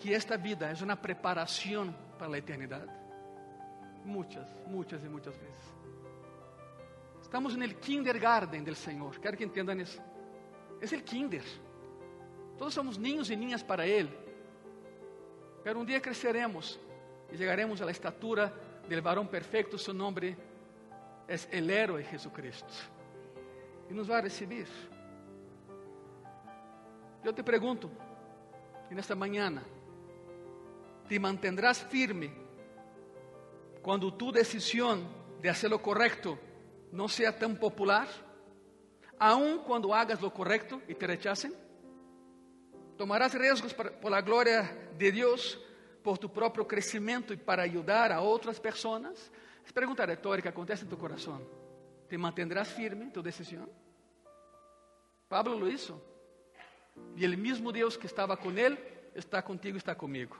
que 0.00 0.14
esta 0.14 0.36
vida 0.36 0.70
es 0.70 0.80
una 0.80 1.00
preparación 1.00 1.94
para 2.18 2.30
la 2.30 2.38
eternidad? 2.38 2.86
Muchas, 4.04 4.48
muchas 4.66 5.04
y 5.04 5.08
muchas 5.08 5.34
veces. 5.34 5.74
Estamos 7.20 7.54
en 7.54 7.64
el 7.64 7.76
kindergarten 7.76 8.64
del 8.64 8.76
Señor. 8.76 9.20
Quero 9.20 9.36
que 9.36 9.44
entendam 9.44 9.80
isso. 9.80 10.00
É 10.92 10.96
o 10.96 11.02
kinder. 11.02 11.44
Todos 12.58 12.74
somos 12.74 12.98
niños 12.98 13.30
e 13.30 13.36
niñas 13.36 13.62
para 13.62 13.86
Ele. 13.86 14.12
Pero 15.62 15.80
um 15.80 15.84
dia 15.84 16.00
cresceremos 16.00 16.78
e 17.32 17.36
chegaremos 17.36 17.80
à 17.80 17.90
estatura 17.90 18.52
del 18.86 19.00
varão 19.00 19.26
perfeito. 19.26 19.78
Seu 19.78 19.94
nome 19.94 20.36
é 21.26 21.36
el 21.56 21.70
héroe 21.70 22.04
Jesucristo. 22.04 22.72
E 23.88 23.94
nos 23.94 24.08
vai 24.08 24.20
receber. 24.20 24.68
Eu 27.24 27.32
te 27.32 27.42
pergunto, 27.42 27.90
nesta 28.90 29.16
manhã, 29.16 29.64
¿te 31.08 31.18
mantendrás 31.18 31.82
firme 31.82 32.30
cuando 33.82 34.12
tu 34.12 34.30
decisión 34.30 35.08
de 35.40 35.48
hacer 35.50 35.70
lo 35.70 35.82
correcto 35.82 36.38
no 36.92 37.08
sea 37.08 37.36
tan 37.36 37.56
popular, 37.56 38.06
aun 39.18 39.58
cuando 39.58 39.94
hagas 39.94 40.20
lo 40.20 40.32
correcto 40.32 40.82
y 40.88 40.94
te 40.94 41.06
rechacen? 41.06 41.54
¿Tomarás 42.96 43.34
riesgos 43.34 43.74
por 43.74 44.10
la 44.10 44.22
gloria 44.22 44.90
de 44.96 45.10
Dios, 45.10 45.60
por 46.02 46.18
tu 46.18 46.32
propio 46.32 46.66
crecimiento 46.66 47.32
y 47.32 47.36
para 47.36 47.62
ayudar 47.62 48.12
a 48.12 48.20
otras 48.20 48.60
personas? 48.60 49.32
Es 49.64 49.72
pregunta 49.72 50.06
retórica, 50.06 50.50
acontece 50.50 50.84
en 50.84 50.90
tu 50.90 50.98
corazón. 50.98 51.42
¿Te 52.08 52.18
mantendrás 52.18 52.68
firme 52.68 53.04
en 53.04 53.12
tu 53.12 53.22
decisión? 53.22 53.68
Pablo 55.28 55.58
lo 55.58 55.68
hizo. 55.68 56.00
Y 57.16 57.24
el 57.24 57.36
mismo 57.36 57.72
Dios 57.72 57.98
que 57.98 58.06
estaba 58.06 58.36
con 58.36 58.58
él 58.58 58.78
está 59.14 59.42
contigo, 59.42 59.78
está 59.78 59.96
conmigo. 59.96 60.36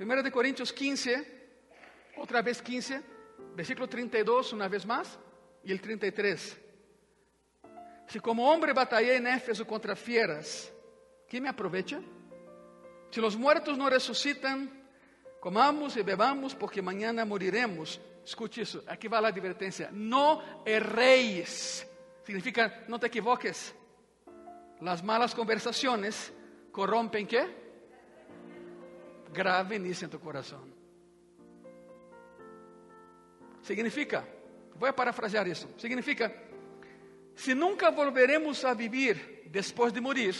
1 0.00 0.22
de 0.22 0.30
Coríntios 0.30 0.72
15, 0.72 1.38
outra 2.16 2.40
vez 2.40 2.62
15, 2.62 3.02
versículo 3.56 3.88
32, 3.88 4.52
uma 4.52 4.68
vez 4.68 4.84
mais, 4.84 5.18
e 5.64 5.72
o 5.72 5.78
33. 5.78 6.56
Se 8.06 8.20
como 8.20 8.42
homem 8.42 8.72
batalhei 8.72 9.18
em 9.18 9.26
Éfeso 9.26 9.64
contra 9.64 9.94
fieras, 9.94 10.72
que 11.28 11.40
me 11.40 11.48
aprovecha? 11.48 12.02
Se 13.10 13.20
os 13.20 13.34
muertos 13.34 13.76
não 13.76 13.88
ressuscitam, 13.88 14.70
comamos 15.40 15.96
e 15.96 16.02
bebamos, 16.02 16.54
porque 16.54 16.80
amanhã 16.80 17.12
moriremos. 17.24 18.00
Escute 18.24 18.60
isso, 18.60 18.82
aqui 18.86 19.08
vai 19.08 19.24
a 19.24 19.28
advertência. 19.28 19.90
Não 19.92 20.42
erreis. 20.66 21.86
Significa, 22.24 22.84
não 22.88 22.98
te 22.98 23.06
equivoques. 23.06 23.74
Las 24.80 25.02
malas 25.02 25.34
conversações 25.34 26.32
corrompem 26.72 27.26
quê? 27.26 27.48
grave 29.32 29.78
nisso 29.78 30.04
em 30.04 30.08
tu 30.08 30.18
coração. 30.18 30.62
Significa, 33.62 34.26
vou 34.78 34.92
parafrasear 34.92 35.46
isso. 35.46 35.68
Significa, 35.78 36.34
se 37.34 37.54
nunca 37.54 37.90
volveremos 37.90 38.64
a 38.64 38.74
vivir 38.74 39.42
depois 39.46 39.92
de 39.92 40.00
morir, 40.00 40.34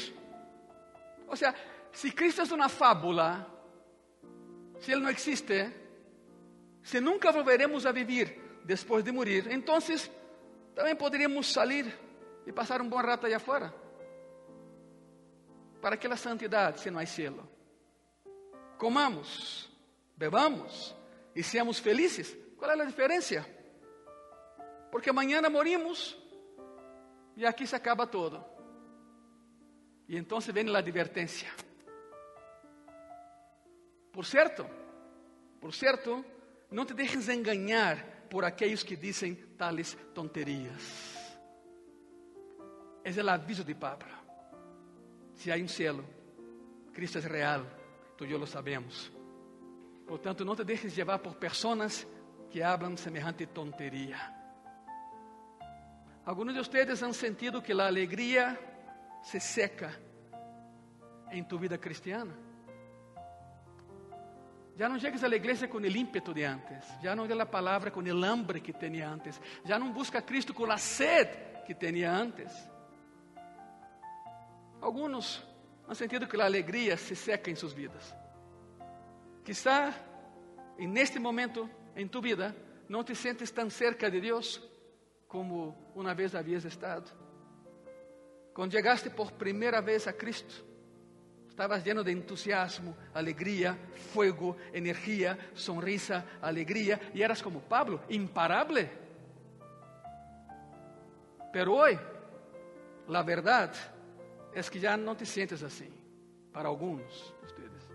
ou 1.27 1.37
seja, 1.37 1.55
se 1.93 2.11
Cristo 2.11 2.43
é 2.43 2.55
uma 2.55 2.69
fábula, 2.69 3.47
se 4.81 4.93
Ele 4.93 5.03
não 5.03 5.11
existe, 5.11 5.71
se 6.83 7.01
nunca 7.01 7.33
volveremos 7.33 7.85
a 7.85 7.93
vivir 7.93 8.39
depois 8.65 9.05
de 9.05 9.13
morir, 9.13 9.51
então 9.51 9.79
também 10.75 10.95
poderíamos 10.95 11.53
sair 11.53 11.93
e 12.47 12.53
passar 12.53 12.81
um 12.81 12.89
bom 12.89 12.97
rato 12.97 13.27
aí 13.27 13.39
fora. 13.39 13.75
Para 15.81 15.95
aquela 15.95 16.17
santidade 16.17 16.81
se 16.81 16.91
não 16.91 16.99
há 16.99 17.07
cielo? 17.07 17.59
comamos, 18.79 19.69
bebamos 20.17 20.95
e 21.35 21.43
seamos 21.43 21.79
felizes. 21.81 22.35
Qual 22.57 22.71
é 22.71 22.81
a 22.81 22.85
diferença? 22.85 23.45
Porque 24.91 25.11
amanhã 25.11 25.41
morimos 25.49 26.17
e 27.37 27.47
aqui 27.47 27.67
se 27.67 27.77
acaba 27.77 28.07
todo. 28.07 28.45
E 30.09 30.17
então 30.17 30.41
vem 30.41 30.75
a 30.75 30.79
advertência. 30.79 31.49
Por 34.13 34.25
certo, 34.25 34.67
por 35.61 35.73
certo, 35.73 36.25
não 36.71 36.85
te 36.85 36.95
deixes 36.95 37.29
enganar 37.29 38.05
por 38.31 38.45
aqueles 38.45 38.83
que 38.83 38.97
dizem 38.97 39.35
tales 39.57 39.97
tonterias. 40.15 41.17
É 43.05 43.23
o 43.23 43.31
aviso 43.31 43.65
de 43.65 43.75
Pablo. 43.75 44.09
Se 45.35 45.53
há 45.53 45.57
um 45.57 45.69
cielo, 45.69 46.05
Cristo 46.93 47.19
es 47.19 47.25
real, 47.25 47.65
tú 48.17 48.25
y 48.25 48.29
yo 48.31 48.39
lo 48.39 48.47
sabemos. 48.47 49.13
Por 50.05 50.13
lo 50.13 50.21
tanto, 50.21 50.45
no 50.45 50.57
te 50.57 50.65
dejes 50.65 50.97
llevar 50.97 51.23
por 51.23 51.37
personas 51.37 52.07
que 52.51 52.65
hablan 52.65 52.99
semejante 52.99 53.47
tontería. 53.47 54.38
Algunos 56.29 56.55
de 56.55 56.61
ustedes 56.61 57.03
han 57.03 57.15
sentido 57.15 57.63
que 57.63 57.73
la 57.73 57.87
alegría 57.87 58.61
se 59.23 59.41
seca 59.41 59.99
en 61.31 61.49
tu 61.49 61.59
vida 61.59 61.79
cristiana. 61.79 62.37
Já 64.77 64.91
não 64.91 65.01
chegas 65.01 65.25
à 65.25 65.29
igreja 65.29 65.67
com 65.69 65.79
o 65.79 65.87
ímpeto 65.87 66.35
de 66.35 66.45
antes. 66.45 66.85
Já 67.03 67.17
não 67.17 67.25
lê 67.25 67.33
a 67.41 67.47
palavra 67.47 67.91
com 67.91 68.03
o 68.03 68.25
hambre 68.25 68.61
que 68.61 68.75
tinha 68.75 69.09
antes. 69.09 69.41
Já 69.65 69.79
não 69.79 69.91
busca 69.91 70.19
a 70.19 70.23
Cristo 70.23 70.53
com 70.53 70.71
a 70.71 70.77
sede 70.77 71.65
que 71.67 71.75
tinha 71.75 72.13
antes. 72.13 72.53
Alguns 74.83 75.43
han 75.89 75.95
sentido 75.95 76.29
que 76.29 76.39
a 76.39 76.45
alegria 76.45 76.99
se 76.99 77.17
seca 77.17 77.51
em 77.51 77.57
suas 77.57 77.73
vidas. 77.73 78.15
Quizá, 79.43 79.95
neste 80.79 81.19
momento 81.19 81.71
em 81.97 82.07
tu 82.07 82.21
vida, 82.21 82.55
não 82.87 83.03
te 83.03 83.15
sientes 83.15 83.51
tão 83.51 83.71
cerca 83.71 84.11
de 84.11 84.21
Deus 84.21 84.69
como 85.29 85.93
uma 85.95 86.15
vez 86.15 86.35
havias 86.35 86.65
estado. 86.65 87.05
Quando 88.53 88.73
chegaste 88.73 89.11
por 89.11 89.31
primeira 89.33 89.81
vez 89.81 90.09
a 90.09 90.13
Cristo, 90.13 90.67
Estabas 91.59 91.83
lleno 91.83 92.05
de 92.05 92.13
entusiasmo, 92.13 92.97
alegría, 93.15 93.77
fuego, 94.15 94.57
energía, 94.73 95.37
sonrisa, 95.55 96.25
alegría, 96.41 97.11
y 97.13 97.21
eras 97.21 97.43
como 97.43 97.59
Pablo, 97.59 98.03
imparable. 98.11 98.89
Pero 101.53 101.75
hoy, 101.75 101.99
la 103.09 103.25
verdad 103.25 103.75
es 104.55 104.71
que 104.71 104.79
ya 104.79 104.97
no 104.97 105.17
te 105.17 105.27
sientes 105.27 105.61
así, 105.65 105.93
para 106.53 106.69
algunos 106.69 107.35
de 107.41 107.47
ustedes. 107.49 107.91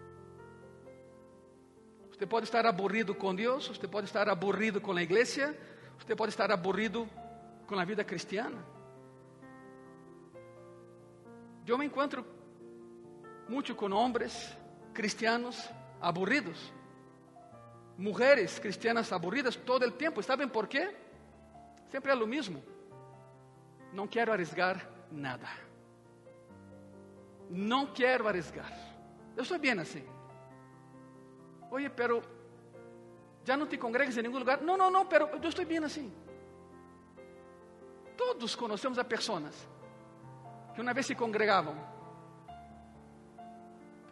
Usted 2.12 2.28
puede 2.28 2.44
estar 2.44 2.68
aburrido 2.68 3.18
con 3.18 3.38
Dios, 3.38 3.70
usted 3.70 3.88
puede 3.90 4.08
estar 4.08 4.28
aburrido 4.28 4.82
con 4.82 4.94
la 4.94 5.04
iglesia, 5.04 5.56
usted 5.98 6.18
puede 6.18 6.32
estar 6.32 6.52
aburrido 6.52 7.08
con 7.68 7.78
la 7.78 7.86
vida 7.86 8.04
cristiana. 8.06 8.64
Yo 11.66 11.78
me 11.78 11.86
encuentro 11.86 12.26
muito 13.48 13.76
com 13.76 13.92
homens 13.92 14.58
cristianos 14.94 15.70
aburridos, 16.02 16.74
mulheres 17.98 18.60
cristianas 18.60 19.12
aburridas 19.12 19.58
todo 19.58 19.86
o 19.86 19.92
tempo. 19.92 20.22
¿Saben 20.22 20.50
por 20.50 20.68
quê? 20.68 20.94
Sempre 21.90 22.12
é 22.12 22.16
o 22.16 22.28
mesmo. 22.28 22.62
Não 23.94 24.08
quero 24.08 24.32
arriesgar 24.32 24.90
nada. 25.12 25.48
Não 27.50 27.88
quero 27.88 28.28
arriesgar. 28.28 28.72
Eu 29.38 29.46
sou 29.46 29.60
bem 29.60 29.80
assim. 29.80 30.04
Oye, 31.72 31.90
pero 31.90 32.22
já 33.46 33.56
não 33.56 33.68
te 33.68 33.78
congregas 33.78 34.18
em 34.18 34.22
nenhum 34.22 34.38
lugar? 34.38 34.62
Não, 34.62 34.78
não, 34.78 34.90
não, 34.92 35.06
pero 35.06 35.28
eu 35.28 35.50
estou 35.50 35.66
bem 35.66 35.78
assim. 35.80 36.12
Todos 38.18 38.56
conhecemos 38.56 38.98
a 39.00 39.04
pessoas 39.04 39.54
que 40.74 40.82
uma 40.82 40.94
vez 40.94 41.06
se 41.06 41.16
congregavam 41.16 41.76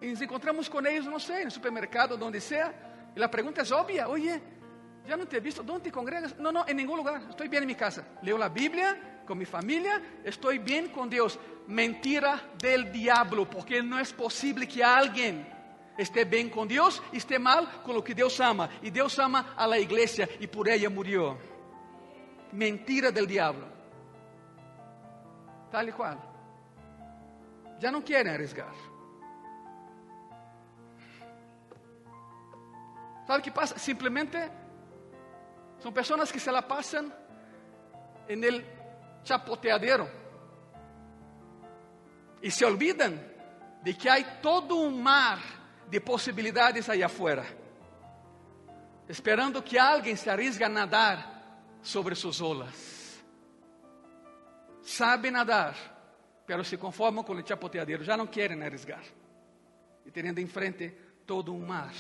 e 0.01 0.09
nos 0.09 0.21
encontramos 0.21 0.67
com 0.67 0.79
eles, 0.79 1.05
não 1.05 1.19
sei, 1.19 1.45
no 1.45 1.51
supermercado, 1.51 2.19
onde 2.21 2.41
seja. 2.41 2.73
E 3.15 3.23
a 3.23 3.29
pergunta 3.29 3.61
é 3.61 3.73
óbvia: 3.73 4.09
Oye, 4.09 4.41
já 5.05 5.15
não 5.15 5.25
te 5.25 5.35
he 5.35 5.39
visto? 5.39 5.61
Onde 5.61 5.81
te 5.81 5.91
congregas? 5.91 6.35
Não, 6.37 6.51
não, 6.51 6.67
em 6.67 6.73
nenhum 6.73 6.95
lugar. 6.95 7.21
Estou 7.29 7.47
bem 7.47 7.61
em 7.61 7.65
minha 7.65 7.77
casa. 7.77 8.05
Leo 8.23 8.41
a 8.41 8.49
Bíblia 8.49 8.99
com 9.27 9.35
minha 9.35 9.45
família. 9.45 10.01
Estou 10.25 10.57
bem 10.59 10.87
com 10.87 11.07
Deus. 11.07 11.37
Mentira 11.67 12.41
del 12.57 12.91
diablo, 12.91 13.45
porque 13.45 13.81
não 13.81 13.99
é 13.99 14.03
possível 14.05 14.65
que 14.67 14.81
alguém 14.81 15.45
esté 15.97 16.25
bem 16.25 16.49
com 16.49 16.65
Deus 16.65 17.01
esté 17.13 17.37
mal 17.37 17.67
com 17.83 17.95
o 17.95 18.01
que 18.01 18.15
Deus 18.15 18.39
ama. 18.39 18.69
E 18.81 18.89
Deus 18.89 19.17
ama 19.19 19.53
a 19.55 19.67
la 19.67 19.79
igreja 19.79 20.27
e 20.39 20.47
por 20.47 20.67
ela 20.67 20.89
murió. 20.89 21.37
Mentira 22.51 23.11
del 23.11 23.27
diablo. 23.27 23.80
Tal 25.71 25.87
e 25.87 25.91
qual. 25.91 26.17
Já 27.79 27.89
não 27.91 28.01
querem 28.01 28.33
arriesgar. 28.33 28.73
¿Sabe 33.25 33.41
qué 33.41 33.51
pasa? 33.51 33.79
Simplemente 33.79 34.51
son 35.79 35.93
personas 35.93 36.31
que 36.31 36.39
se 36.39 36.51
la 36.51 36.67
pasan 36.67 37.13
en 38.27 38.43
el 38.43 38.65
chapoteadero 39.23 40.07
y 42.41 42.51
se 42.51 42.65
olvidan 42.65 43.19
de 43.83 43.97
que 43.97 44.09
hay 44.09 44.39
todo 44.41 44.75
un 44.75 45.01
mar 45.01 45.39
de 45.89 46.01
posibilidades 46.01 46.87
allá 46.89 47.05
afuera, 47.05 47.45
esperando 49.07 49.63
que 49.63 49.79
alguien 49.79 50.17
se 50.17 50.29
arriesgue 50.29 50.65
a 50.65 50.69
nadar 50.69 51.79
sobre 51.81 52.15
sus 52.15 52.41
olas. 52.41 53.00
Saben 54.81 55.33
nadar, 55.33 55.75
pero 56.45 56.63
se 56.63 56.77
conformam 56.77 57.23
com 57.23 57.33
o 57.33 57.47
chapoteadero, 57.47 58.03
já 58.03 58.17
não 58.17 58.27
querem 58.27 58.61
arriesgar. 58.63 59.03
E 60.05 60.11
tendo 60.11 60.39
em 60.39 60.47
frente 60.47 60.89
todo 61.25 61.53
um 61.53 61.65
mar. 61.65 61.93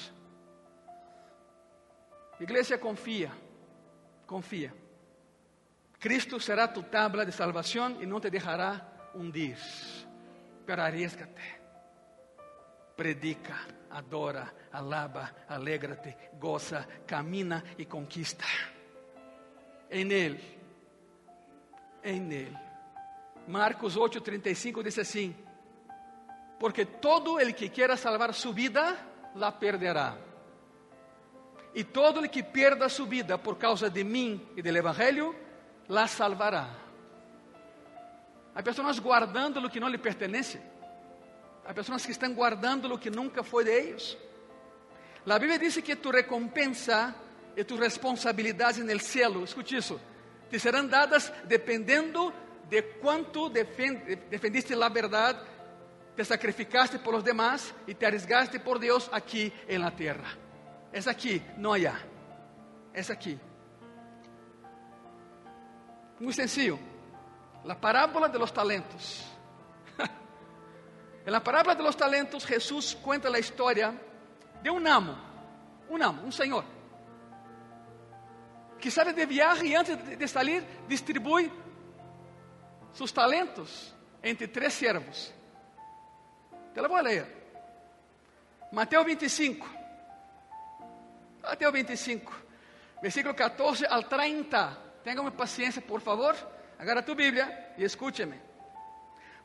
Iglesia, 2.39 2.77
confía, 2.77 3.31
confía. 4.25 4.73
Cristo 5.99 6.39
será 6.39 6.67
tu 6.67 6.81
tabla 6.81 7.23
de 7.23 7.31
salvación 7.31 7.97
y 8.01 8.07
no 8.07 8.19
te 8.19 8.31
dejará 8.31 9.11
hundir. 9.13 9.57
Pero 10.65 10.81
arriesgate. 10.81 11.61
Predica, 12.97 13.59
adora, 13.91 14.51
alaba, 14.71 15.31
alégrate, 15.47 16.31
goza, 16.39 16.87
camina 17.05 17.63
y 17.77 17.85
conquista. 17.85 18.45
En 19.89 20.11
Él, 20.11 20.39
en 22.03 22.31
Él. 22.31 22.70
Marcos 23.51 23.97
8:35 23.97 24.81
dice 24.81 25.01
así, 25.01 25.35
porque 26.57 26.85
todo 26.85 27.39
el 27.39 27.53
que 27.53 27.69
quiera 27.69 27.97
salvar 27.97 28.33
su 28.33 28.53
vida, 28.53 28.95
la 29.35 29.59
perderá 29.59 30.17
e 31.73 31.83
todo 31.83 32.19
o 32.19 32.29
que 32.29 32.43
perda 32.43 32.89
sua 32.89 33.05
vida 33.05 33.37
por 33.37 33.57
causa 33.57 33.89
de 33.89 34.03
mim 34.03 34.41
e 34.55 34.61
do 34.61 34.69
Evangelho, 34.69 35.35
la 35.87 36.07
salvará. 36.07 36.67
Há 38.53 38.61
pessoas 38.61 38.99
guardando 38.99 39.65
o 39.65 39.69
que 39.69 39.79
não 39.79 39.87
lhe 39.87 39.97
pertence. 39.97 40.59
Há 41.65 41.73
pessoas 41.73 42.05
que 42.05 42.11
estão 42.11 42.33
guardando 42.33 42.93
o 42.93 42.97
que 42.97 43.09
nunca 43.09 43.43
foi 43.43 43.63
de 43.63 43.71
eles. 43.71 44.17
A 45.25 45.39
Bíblia 45.39 45.59
diz 45.59 45.77
que 45.77 45.95
tu 45.95 46.11
recompensa 46.11 47.15
e 47.55 47.63
tu 47.63 47.77
responsabilidade 47.77 48.83
no 48.83 48.99
céu, 48.99 49.43
escute 49.43 49.77
isso, 49.77 49.99
te 50.49 50.59
serão 50.59 50.87
dadas 50.87 51.31
dependendo 51.45 52.33
de 52.71 52.81
quanto 53.01 53.49
defendiste 53.49 54.73
a 54.73 54.87
verdade, 54.87 55.39
te 56.15 56.23
sacrificaste 56.23 56.97
por 56.99 57.13
os 57.13 57.21
demás 57.21 57.75
e 57.85 57.93
te 57.93 58.05
arriesgaste 58.05 58.59
por 58.59 58.79
Deus 58.79 59.09
aqui 59.11 59.51
em 59.67 59.77
la 59.77 59.91
terra. 59.91 60.37
Es 60.93 61.05
aquí, 61.05 61.43
no 61.57 61.73
allá. 61.73 61.99
Es 62.93 63.09
aquí. 63.09 63.37
Muy 66.17 66.31
sencillo. 66.31 66.79
La 67.65 67.75
parábola 67.75 68.29
de 68.29 68.39
los 68.39 68.53
talentos. 68.53 69.25
en 71.25 71.31
la 71.31 71.43
parábola 71.43 71.75
de 71.75 71.83
los 71.83 71.97
talentos, 71.97 72.45
Jesús 72.45 72.97
cuenta 73.03 73.29
la 73.29 73.39
historia 73.39 73.93
de 74.63 74.69
un 74.69 74.87
amo, 74.87 75.17
un 75.89 76.01
amo, 76.01 76.23
un 76.23 76.31
señor, 76.31 76.63
que 78.79 78.89
sale 78.89 79.11
de 79.11 79.25
viaje 79.25 79.67
y 79.67 79.75
antes 79.75 80.17
de 80.17 80.27
salir 80.27 80.63
distribuye 80.87 81.51
sus 82.93 83.13
talentos 83.13 83.93
entre 84.21 84.47
tres 84.47 84.73
siervos. 84.73 85.33
Te 86.73 86.81
la 86.81 86.87
voy 86.87 86.99
a 86.99 87.03
leer. 87.03 87.41
Mateo 88.71 89.03
25. 89.03 89.81
até 91.43 91.65
o 91.65 91.71
25, 91.71 92.31
versículo 93.01 93.35
14 93.35 93.85
al 93.85 94.07
30. 94.07 94.77
Tenha 95.03 95.31
paciência, 95.31 95.81
por 95.81 96.01
favor. 96.01 96.35
Agarra 96.77 97.03
tu 97.03 97.15
e 97.19 97.83
escúcheme. 97.83 98.39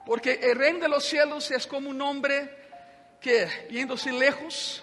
Porque 0.04 0.32
el 0.32 0.56
reino 0.56 0.80
de 0.80 0.88
los 0.88 1.04
cielos 1.04 1.50
es 1.50 1.66
como 1.66 1.90
un 1.90 2.00
hombre 2.00 3.16
que, 3.20 3.48
yéndose 3.70 4.12
lejos, 4.12 4.82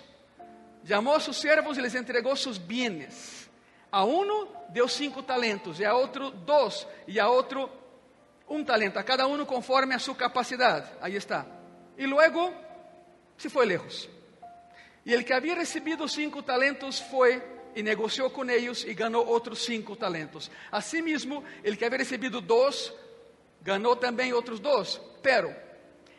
llamó 0.83 1.15
a 1.15 1.19
sus 1.19 1.37
siervos 1.37 1.77
y 1.77 1.81
les 1.81 1.95
entregó 1.95 2.35
sus 2.35 2.59
bienes. 2.65 3.49
A 3.91 4.03
uno 4.03 4.65
deu 4.69 4.89
cinco 4.89 5.23
talentos, 5.23 5.79
e 5.79 5.85
a 5.85 5.93
outro 5.93 6.31
dois, 6.31 6.87
e 7.07 7.19
a 7.19 7.29
outro 7.29 7.69
um 8.47 8.63
talento, 8.63 8.97
a 8.97 9.03
cada 9.03 9.25
um 9.27 9.45
conforme 9.45 9.95
a 9.95 9.99
sua 9.99 10.15
capacidade. 10.15 10.89
Aí 11.01 11.15
está. 11.15 11.45
E 11.97 12.05
logo 12.05 12.53
se 13.37 13.49
foi 13.49 13.65
lejos. 13.65 14.09
E 15.05 15.13
ele 15.13 15.23
que 15.23 15.33
havia 15.33 15.55
recebido 15.55 16.07
cinco 16.07 16.41
talentos 16.41 16.99
foi 16.99 17.41
e 17.75 17.83
negociou 17.83 18.29
com 18.29 18.49
eles 18.49 18.83
e 18.83 18.93
ganhou 18.93 19.25
outros 19.25 19.65
cinco 19.65 19.95
talentos. 19.95 20.49
Asimismo, 20.71 21.43
ele 21.63 21.75
que 21.75 21.83
havia 21.83 21.97
recebido 21.97 22.39
dois, 22.39 22.93
ganhou 23.61 23.95
também 23.95 24.33
outros 24.33 24.59
dois. 24.59 25.01
Pero, 25.21 25.53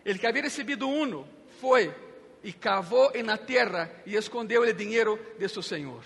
ele 0.04 0.18
que 0.18 0.26
havia 0.26 0.42
recebido 0.42 0.88
um, 0.88 1.24
foi 1.60 1.94
y 2.42 2.52
cavó 2.52 3.10
en 3.14 3.26
la 3.26 3.38
tierra 3.38 3.90
y 4.04 4.16
escondió 4.16 4.64
el 4.64 4.76
dinero 4.76 5.18
de 5.38 5.48
su 5.48 5.62
señor. 5.62 6.02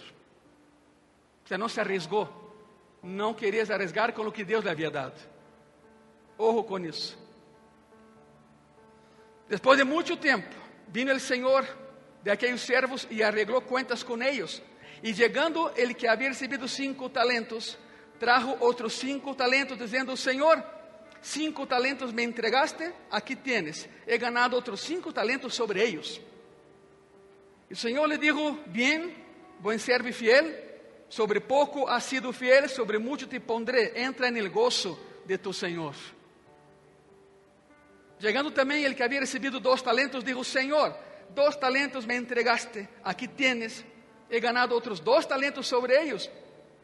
O 1.44 1.48
sea, 1.48 1.59
no 1.59 1.68
se 1.68 1.81
arriesgó. 1.81 2.46
No 3.02 3.35
quería 3.35 3.62
arriesgar 3.62 4.14
con 4.14 4.24
lo 4.24 4.33
que 4.33 4.44
Dios 4.44 4.64
le 4.64 4.70
había 4.70 4.90
dado. 4.90 5.14
Ojo 6.38 6.64
con 6.64 6.87
eso. 6.87 7.16
Después 9.48 9.77
de 9.79 9.85
mucho 9.85 10.18
tiempo, 10.18 10.57
vino 10.92 11.11
el 11.11 11.20
Señor 11.20 11.64
de 12.22 12.31
aquellos 12.31 12.61
siervos 12.61 13.07
y 13.11 13.22
arregló 13.22 13.61
cuentas 13.62 14.05
con 14.05 14.22
ellos. 14.22 14.62
Y 15.03 15.12
llegando 15.12 15.72
el 15.77 15.96
que 15.96 16.09
había 16.09 16.29
recibido 16.29 16.68
cinco 16.68 17.11
talentos, 17.11 17.79
trajo 18.18 18.57
otros 18.61 18.94
cinco 18.94 19.35
talentos, 19.35 19.79
diciendo, 19.79 20.16
Señor, 20.16 20.64
cinco 21.20 21.66
talentos 21.66 22.12
me 22.12 22.22
entregaste, 22.22 22.92
aquí 23.11 23.37
tienes, 23.37 23.88
he 24.07 24.18
ganado 24.18 24.57
otros 24.57 24.81
cinco 24.81 25.12
talentos 25.12 25.55
sobre 25.55 25.85
ellos. 25.85 26.20
El 27.70 27.77
Señor 27.77 28.09
le 28.09 28.18
dijo, 28.18 28.59
bien, 28.66 29.14
buen 29.61 29.79
siervo 29.79 30.09
y 30.09 30.12
fiel, 30.12 30.57
sobre 31.09 31.40
poco 31.40 31.88
has 31.88 32.05
sido 32.05 32.33
fiel, 32.33 32.68
sobre 32.68 32.98
mucho 32.98 33.29
te 33.29 33.40
pondré, 33.40 33.92
entra 33.94 34.29
en 34.29 34.37
el 34.37 34.51
gozo 34.51 34.98
de 35.27 35.38
tu 35.38 35.53
Señor. 35.53 35.94
Llegando 38.20 38.52
también 38.52 38.85
el 38.85 38.96
que 38.96 39.04
había 39.04 39.20
recibido 39.20 39.61
dos 39.61 39.83
talentos, 39.83 40.24
dijo, 40.24 40.42
Señor, 40.42 40.96
dos 41.35 41.59
talentos 41.59 42.07
me 42.07 42.16
entregaste, 42.16 42.88
aquí 43.04 43.28
tienes, 43.28 43.85
he 44.28 44.40
ganado 44.40 44.76
otros 44.76 45.02
dos 45.02 45.26
talentos 45.28 45.66
sobre 45.66 46.02
ellos. 46.02 46.28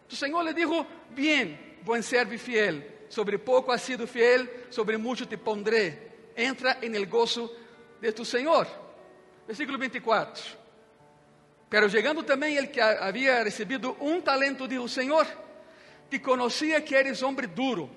Tu 0.09 0.15
Señor 0.15 0.45
le 0.45 0.55
dijo, 0.55 0.87
bien, 1.11 1.79
buen 1.83 2.03
siervo 2.03 2.35
y 2.35 2.39
fiel, 2.39 3.07
sobre 3.09 3.39
poco 3.39 3.73
has 3.73 3.83
sido 3.83 4.07
fiel, 4.07 4.67
sobre 4.71 4.97
mucho 4.97 5.27
te 5.27 5.37
pondré, 5.39 6.31
entra 6.37 6.79
en 6.81 6.95
el 6.95 7.07
gozo 7.07 7.53
de 8.01 8.13
tu 8.13 8.25
Señor. 8.25 8.69
Versículo 9.47 9.77
24. 9.77 10.45
Pero 11.69 11.89
llegando 11.89 12.25
también 12.25 12.59
el 12.59 12.71
que 12.71 12.81
había 12.81 13.43
recibido 13.43 13.97
un 13.99 14.23
talento, 14.23 14.69
dijo, 14.69 14.87
Señor, 14.87 15.27
te 16.09 16.23
conocía 16.23 16.85
que 16.85 16.97
eres 16.97 17.23
hombre 17.25 17.49
duro, 17.49 17.89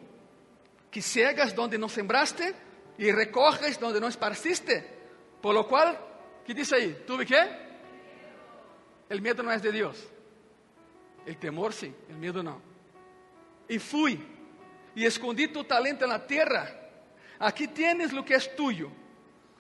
que 0.90 1.02
ciegas 1.02 1.54
donde 1.54 1.78
no 1.78 1.88
sembraste 1.88 2.67
y 2.98 3.12
recoges 3.12 3.80
donde 3.80 4.00
no 4.00 4.08
esparciste. 4.08 4.98
Por 5.42 5.54
lo 5.54 5.68
cual, 5.68 5.98
¿qué 6.46 6.54
dice 6.54 6.76
ahí? 6.76 7.04
¿Tuve 7.06 7.26
qué? 7.26 7.68
El 9.10 9.22
miedo 9.22 9.44
no 9.44 9.52
es 9.52 9.62
de 9.62 9.72
Dios. 9.72 10.08
El 11.26 11.38
temor 11.38 11.74
sí, 11.74 11.94
el 12.10 12.18
miedo 12.18 12.42
no. 12.42 12.62
Y 13.68 13.80
fui 13.80 14.20
y 14.96 15.06
escondí 15.06 15.48
tu 15.50 15.64
talento 15.64 16.06
en 16.06 16.12
la 16.12 16.26
tierra. 16.26 16.74
Aquí 17.40 17.68
tienes 17.68 18.14
lo 18.14 18.26
que 18.26 18.36
es 18.36 18.56
tuyo. 18.56 18.90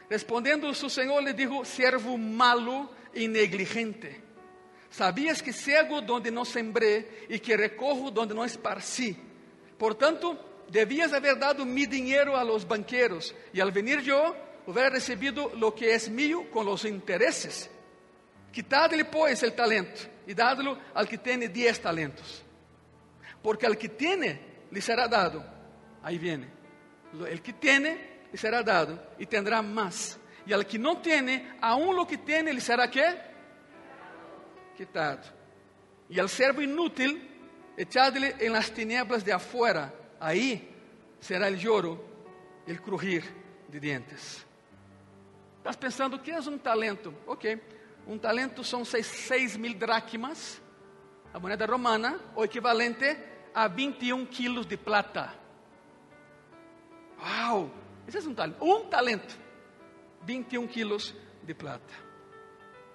Respondiendo 0.09 0.73
su 0.73 0.89
Señor 0.89 1.23
le 1.23 1.33
dijo, 1.33 1.65
siervo 1.65 2.17
malo 2.17 2.89
y 3.13 3.27
negligente. 3.27 4.21
Sabías 4.89 5.43
que 5.43 5.51
ciego 5.51 6.01
donde 6.01 6.31
no 6.31 6.45
sembré 6.45 7.25
y 7.29 7.39
que 7.39 7.57
recojo 7.57 8.09
donde 8.09 8.33
no 8.33 8.45
esparcí. 8.45 9.17
Por 9.77 9.95
tanto, 9.95 10.56
debías 10.69 11.13
haber 11.13 11.37
dado 11.39 11.65
mi 11.65 11.85
dinero 11.85 12.37
a 12.37 12.43
los 12.43 12.67
banqueros 12.67 13.33
y 13.53 13.59
al 13.59 13.71
venir 13.71 14.01
yo 14.01 14.35
hubiera 14.65 14.89
recibido 14.89 15.51
lo 15.55 15.73
que 15.73 15.93
es 15.93 16.09
mío 16.09 16.49
con 16.51 16.65
los 16.65 16.85
intereses. 16.85 17.69
Quitadle 18.51 19.05
pues 19.05 19.43
el 19.43 19.53
talento 19.53 20.01
y 20.25 20.33
dadlo 20.33 20.77
al 20.93 21.07
que 21.07 21.17
tiene 21.17 21.47
diez 21.47 21.81
talentos. 21.81 22.43
Porque 23.41 23.65
al 23.65 23.77
que 23.77 23.89
tiene 23.89 24.39
le 24.71 24.81
será 24.81 25.07
dado. 25.07 25.43
Ahí 26.03 26.17
viene. 26.17 26.49
El 27.29 27.41
que 27.41 27.53
tiene 27.53 28.17
le 28.31 28.37
será 28.37 28.61
dado 28.61 29.11
y 29.17 29.25
tendrá 29.25 29.61
más. 29.61 30.19
Y 30.45 30.53
al 30.53 30.65
que 30.65 30.79
no 30.79 31.01
tiene, 31.01 31.57
aún 31.61 31.95
lo 31.95 32.07
que 32.07 32.17
tiene 32.17 32.53
le 32.53 32.61
será 32.61 32.89
qué? 32.89 33.05
Quitado. 34.75 35.21
Y 36.09 36.19
al 36.19 36.29
servo 36.29 36.61
inútil, 36.61 37.29
echadle 37.75 38.35
en 38.39 38.53
las 38.53 38.71
tinieblas 38.71 39.25
de 39.25 39.33
afuera. 39.33 39.93
Ahí 40.19 40.73
será 41.19 41.47
el 41.47 41.57
lloro, 41.57 42.03
el 42.65 42.81
crujir 42.81 43.23
de 43.67 43.79
dientes. 43.79 44.45
Estás 45.57 45.77
pensando, 45.77 46.21
que 46.21 46.31
é 46.31 46.39
um 46.39 46.57
talento? 46.57 47.13
Ok, 47.25 47.61
um 48.07 48.17
talento 48.17 48.63
são 48.63 48.85
seis, 48.85 49.05
seis 49.05 49.57
mil 49.57 49.73
dracmas, 49.73 50.61
a 51.33 51.39
moeda 51.39 51.65
romana, 51.65 52.19
o 52.35 52.43
equivalente 52.43 53.17
a 53.53 53.67
21 53.67 54.25
quilos 54.27 54.65
de 54.65 54.77
plata. 54.77 55.33
Uau! 57.19 57.71
Esse 58.07 58.19
é 58.19 58.21
um 58.21 58.33
talento. 58.33 58.63
Um 58.63 58.85
talento. 58.85 59.37
21 60.23 60.67
quilos 60.67 61.13
de 61.43 61.53
plata. 61.53 61.93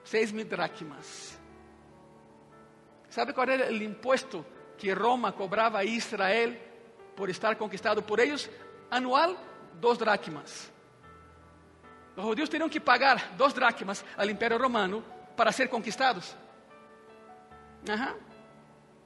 6 0.05 0.33
mil 0.33 0.45
dracmas. 0.45 1.39
¿Sabe 3.09 3.33
qual 3.33 3.49
era 3.49 3.69
o 3.69 3.83
imposto 3.83 4.45
que 4.79 4.95
Roma 4.95 5.33
cobrava 5.33 5.79
a 5.79 5.85
Israel 5.85 6.72
por 7.17 7.31
estar 7.31 7.57
conquistado 7.57 8.03
por 8.03 8.19
eles? 8.21 8.51
Anual, 8.91 9.37
dos 9.75 9.99
dracmas. 9.99 10.71
Os 12.17 12.25
judeus 12.25 12.49
teriam 12.49 12.69
que 12.69 12.81
pagar 12.81 13.33
dos 13.37 13.53
dracmas 13.53 14.05
ao 14.17 14.29
Império 14.29 14.59
Romano 14.59 15.05
para 15.37 15.53
ser 15.53 15.69
conquistados. 15.69 16.37
Aham. 17.89 18.17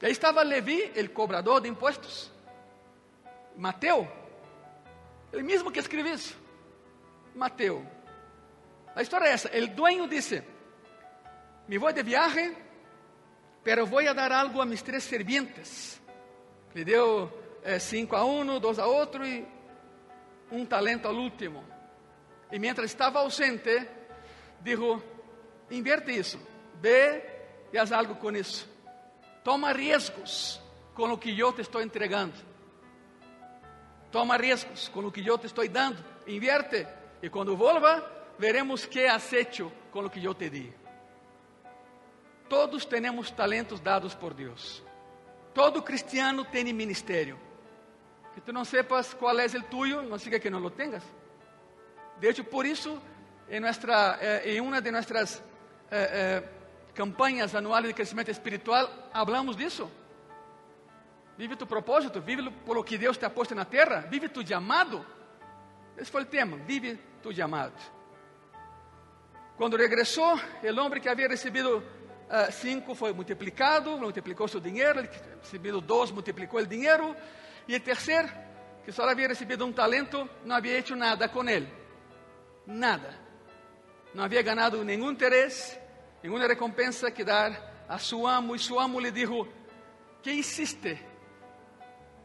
Aí 0.02 0.12
estava 0.12 0.42
Levi, 0.42 0.92
o 0.96 1.10
cobrador 1.10 1.60
de 1.60 1.68
impostos. 1.68 2.30
Mateu, 3.56 4.06
ele 5.32 5.42
mesmo 5.42 5.70
que 5.70 5.80
escreveu 5.80 6.14
isso. 6.14 6.36
Mateu. 7.34 7.86
A 8.94 9.02
história 9.02 9.26
é 9.26 9.30
essa: 9.30 9.50
o 9.56 9.66
dueño 9.68 10.08
disse: 10.08 10.42
Me 11.66 11.78
vou 11.78 11.92
de 11.92 12.02
viagem, 12.02 12.56
pero 13.64 13.86
vou 13.86 14.00
a 14.00 14.12
dar 14.12 14.32
algo 14.32 14.60
a 14.60 14.66
mis 14.66 14.82
três 14.82 15.04
servientes. 15.04 16.00
Le 16.74 16.84
deu 16.84 17.45
eh, 17.66 17.80
cinco 17.80 18.14
a 18.14 18.24
um, 18.24 18.60
dois 18.60 18.78
a 18.78 18.86
outro 18.86 19.26
e 19.26 19.44
um 20.52 20.64
talento 20.64 21.08
ao 21.08 21.14
último. 21.14 21.64
E 22.52 22.58
mientras 22.60 22.90
estava 22.90 23.18
ausente, 23.18 23.88
dijo: 24.60 25.02
Invierte 25.68 26.12
isso, 26.12 26.38
ve 26.80 27.22
e 27.72 27.78
haz 27.78 27.90
algo 27.90 28.14
com 28.14 28.30
isso. 28.30 28.68
Toma 29.42 29.72
riesgos 29.72 30.60
com 30.94 31.10
o 31.12 31.18
que 31.18 31.36
eu 31.38 31.52
te 31.52 31.62
estou 31.62 31.82
entregando. 31.82 32.34
Toma 34.12 34.36
riesgos 34.36 34.88
com 34.88 35.00
o 35.00 35.10
que 35.10 35.26
eu 35.26 35.36
te 35.36 35.46
estou 35.46 35.68
dando. 35.68 36.02
Invierte. 36.26 36.86
E 37.20 37.28
quando 37.28 37.56
volva, 37.56 38.04
veremos 38.38 38.86
que 38.86 39.06
has 39.06 39.32
hecho 39.32 39.72
com 39.90 40.04
o 40.04 40.10
que 40.10 40.24
eu 40.24 40.34
te 40.34 40.48
di. 40.48 40.72
Todos 42.48 42.84
temos 42.84 43.30
talentos 43.32 43.80
dados 43.80 44.14
por 44.14 44.32
Deus. 44.32 44.84
Todo 45.52 45.82
cristiano 45.82 46.44
tem 46.44 46.72
ministério. 46.72 47.45
Que 48.36 48.42
tu 48.42 48.52
não 48.52 48.66
sepas 48.66 49.14
qual 49.14 49.40
é 49.40 49.46
o 49.46 49.62
tuyo, 49.62 50.02
não 50.02 50.18
significa 50.18 50.38
que 50.38 50.50
não 50.50 50.58
lo 50.58 50.68
tengas. 50.68 51.02
De 52.20 52.28
hecho, 52.28 52.44
por 52.44 52.66
isso, 52.66 53.00
em, 53.48 53.60
nuestra, 53.60 54.18
eh, 54.20 54.42
de 54.82 54.90
nossas 54.90 55.42
eh, 55.90 56.42
eh, 56.42 56.42
campanhas 56.94 57.54
anuais 57.54 57.86
de 57.86 57.94
crescimento 57.94 58.30
espiritual, 58.30 58.90
hablamos 59.10 59.56
disso. 59.56 59.90
Vive 61.38 61.56
tu 61.56 61.66
propósito, 61.66 62.20
vive 62.20 62.50
por 62.50 62.76
lo 62.76 62.84
que 62.84 62.98
Deus 62.98 63.16
te 63.16 63.24
ha 63.24 63.32
na 63.54 63.64
terra, 63.64 64.00
vive 64.00 64.28
tu 64.28 64.46
chamado. 64.46 65.02
Esse 65.96 66.10
foi 66.10 66.24
o 66.24 66.26
tema, 66.26 66.58
vive 66.58 66.98
tu 67.22 67.32
chamado. 67.32 67.72
Quando 69.56 69.78
regressou, 69.78 70.34
o 70.36 70.80
homem 70.80 71.00
que 71.00 71.08
havia 71.08 71.26
recebido 71.26 71.78
uh, 71.78 72.52
cinco 72.52 72.94
foi 72.94 73.14
multiplicado, 73.14 73.96
multiplicou 73.96 74.46
seu 74.46 74.60
dinheiro, 74.60 75.08
recebido 75.40 75.80
dois, 75.80 76.10
multiplicou 76.10 76.60
o 76.60 76.66
dinheiro, 76.66 77.16
e 77.68 77.74
o 77.74 77.80
terceiro, 77.80 78.28
que 78.84 78.92
só 78.92 79.08
havia 79.08 79.28
recebido 79.28 79.64
um 79.66 79.72
talento, 79.72 80.28
não 80.44 80.56
havia 80.56 80.72
feito 80.74 80.94
nada 80.94 81.28
com 81.28 81.48
ele. 81.48 81.68
Nada. 82.66 83.18
Não 84.14 84.24
havia 84.24 84.42
ganado 84.42 84.84
nenhum 84.84 85.10
interesse, 85.10 85.78
nenhuma 86.22 86.46
recompensa 86.46 87.10
que 87.10 87.24
dar 87.24 87.84
a 87.88 87.98
seu 87.98 88.26
amo, 88.26 88.54
e 88.54 88.58
seu 88.58 88.78
amo 88.78 89.00
lhe 89.00 89.10
disse: 89.10 89.48
Que 90.22 90.32
hiciste 90.32 90.98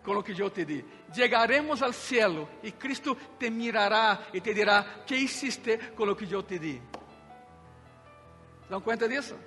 com 0.04 0.18
o 0.18 0.24
que 0.24 0.40
eu 0.40 0.50
te 0.50 0.66
di? 0.66 0.86
Chegaremos 1.14 1.82
ao 1.82 1.94
cielo 1.94 2.48
e 2.64 2.72
Cristo 2.72 3.16
te 3.38 3.50
mirará 3.50 4.28
e 4.34 4.40
te 4.40 4.54
dirá: 4.54 5.04
Que 5.06 5.16
hiciste 5.16 5.78
com 5.96 6.04
o 6.04 6.16
que 6.16 6.32
eu 6.32 6.44
te 6.44 6.60
di? 6.60 6.82
¿Dão 8.70 8.80
conta 8.82 9.10
disso? 9.10 9.38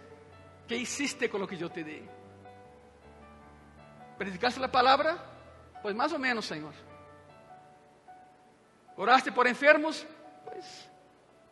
Que 0.68 0.76
hiciste 0.76 1.28
com 1.28 1.42
o 1.42 1.46
que 1.46 1.62
eu 1.62 1.70
te 1.70 1.82
di? 1.82 2.02
¿Predicaste 4.18 4.62
a 4.62 4.68
palavra? 4.68 5.33
Pois 5.84 5.94
mais 5.94 6.10
ou 6.14 6.18
menos, 6.18 6.46
Senhor. 6.46 6.72
¿Oraste 8.96 9.30
por 9.30 9.46
enfermos? 9.46 10.06
Pues 10.42 10.88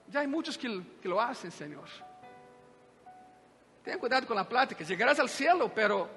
ya 0.08 0.20
hay 0.20 0.26
muchos 0.26 0.56
que, 0.56 0.68
que 1.02 1.06
lo 1.06 1.20
hacen, 1.20 1.50
Señor. 1.50 1.86
Ten 3.84 3.98
cuidado 3.98 4.26
con 4.26 4.34
la 4.34 4.48
plática. 4.48 4.84
Llegarás 4.84 5.20
al 5.20 5.28
cielo, 5.28 5.70
pero 5.74 6.08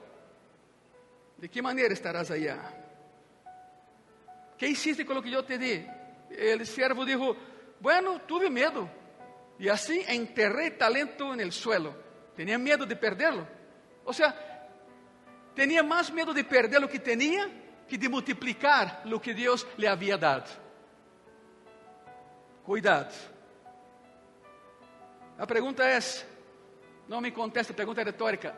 ¿de 1.36 1.50
qué 1.50 1.62
manera 1.62 1.94
estarás 1.94 2.32
allá? 2.32 2.58
¿Qué 4.58 4.70
hiciste 4.70 5.06
con 5.06 5.18
lo 5.18 5.22
que 5.22 5.32
yo 5.32 5.44
te 5.44 5.58
di? 5.58 5.86
El 6.30 6.66
siervo 6.66 7.04
dijo, 7.04 7.36
bueno, 7.82 8.22
tuve 8.22 8.50
miedo. 8.50 8.90
Y 9.60 9.68
así 9.68 10.06
enterré 10.08 10.72
talento 10.72 11.34
en 11.34 11.42
el 11.42 11.52
suelo. 11.52 11.94
Tenía 12.34 12.58
miedo 12.58 12.86
de 12.86 12.96
perderlo. 12.96 13.46
O 14.06 14.14
sea, 14.14 14.34
tenía 15.54 15.84
más 15.84 16.14
miedo 16.14 16.34
de 16.34 16.46
perder 16.46 16.80
lo 16.80 16.88
que 16.88 17.00
tenía 17.00 17.64
que 17.88 17.98
de 17.98 18.10
multiplicar 18.10 19.02
lo 19.06 19.22
que 19.22 19.34
Dios 19.34 19.68
le 19.78 19.88
había 19.88 20.18
dado. 20.18 20.50
Cuidado. 22.64 23.14
A 25.38 25.46
pergunta 25.46 25.84
é: 25.84 26.00
não 27.08 27.22
me 27.22 27.32
contesta, 27.32 27.74
pergunta 27.74 28.04
retórica. 28.04 28.56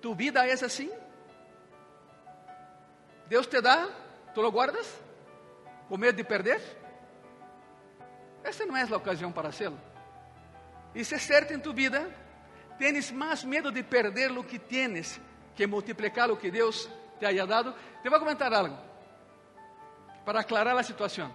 ¿Tu 0.00 0.14
vida 0.14 0.46
é 0.46 0.52
assim? 0.52 0.90
Deus 3.26 3.46
te 3.46 3.60
dá, 3.60 3.88
tu 4.34 4.40
lo 4.40 4.50
guardas? 4.50 4.86
Com 5.88 5.96
medo 5.96 6.16
de 6.16 6.24
perder? 6.24 6.60
Essa 8.42 8.64
não 8.64 8.76
é 8.76 8.82
a 8.82 8.96
ocasião 8.96 9.32
para 9.32 9.48
hacerlo. 9.48 9.80
E 10.94 11.04
se 11.04 11.14
é 11.14 11.18
certo 11.18 11.52
em 11.52 11.60
tu 11.60 11.72
vida, 11.72 12.08
tens 12.78 13.10
mais 13.10 13.44
medo 13.44 13.70
de 13.70 13.82
perder 13.82 14.30
o 14.32 14.44
que 14.44 14.58
tienes 14.58 15.20
que 15.54 15.66
multiplicar 15.66 16.30
o 16.30 16.36
que 16.36 16.50
Deus 16.50 16.88
te 17.18 17.26
haya 17.26 17.46
dado. 17.46 17.74
Te 18.02 18.08
vou 18.08 18.18
comentar 18.18 18.52
algo 18.52 18.76
para 20.24 20.40
aclarar 20.40 20.76
a 20.76 20.82
situação. 20.82 21.30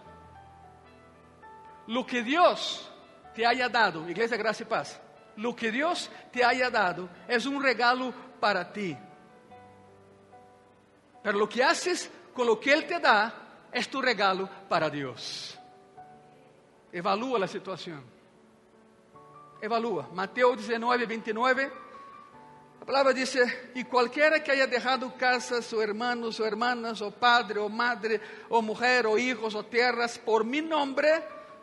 Lo 1.87 2.05
que 2.05 2.21
Deus 2.23 2.89
te 3.33 3.45
haya 3.45 3.67
dado, 3.67 4.09
Iglesia 4.09 4.37
Gracia 4.37 4.63
y 4.63 4.67
Paz, 4.67 5.01
lo 5.35 5.55
que 5.55 5.71
Dios 5.71 6.09
te 6.31 6.43
haya 6.43 6.69
dado 6.69 7.09
es 7.27 7.45
un 7.45 7.61
regalo 7.61 8.13
para 8.39 8.71
ti. 8.71 8.97
Pero 11.21 11.37
lo 11.37 11.49
que 11.49 11.63
haces 11.63 12.11
con 12.33 12.47
lo 12.47 12.59
que 12.59 12.73
Él 12.73 12.85
te 12.85 12.99
da 12.99 13.33
es 13.71 13.89
tu 13.89 14.01
regalo 14.01 14.49
para 14.69 14.89
Dios. 14.89 15.59
Evalúa 16.91 17.39
la 17.39 17.47
situación. 17.47 18.03
Evalúa. 19.59 20.09
Mateo 20.13 20.55
19, 20.55 21.05
29. 21.05 21.71
La 22.83 22.87
palabra 22.87 23.13
dice, 23.13 23.71
y 23.75 23.85
cualquiera 23.85 24.43
que 24.43 24.51
haya 24.51 24.67
dejado 24.67 25.15
casas 25.15 25.71
o 25.71 25.81
hermanos 25.81 26.37
o 26.41 26.45
hermanas 26.45 26.99
o 27.01 27.11
padre 27.11 27.57
o 27.57 27.69
madre 27.69 28.19
o 28.49 28.61
mujer 28.61 29.07
o 29.07 29.17
hijos 29.17 29.55
o 29.55 29.63
tierras 29.63 30.17
por 30.17 30.43
mi 30.43 30.61
nombre, 30.61 31.07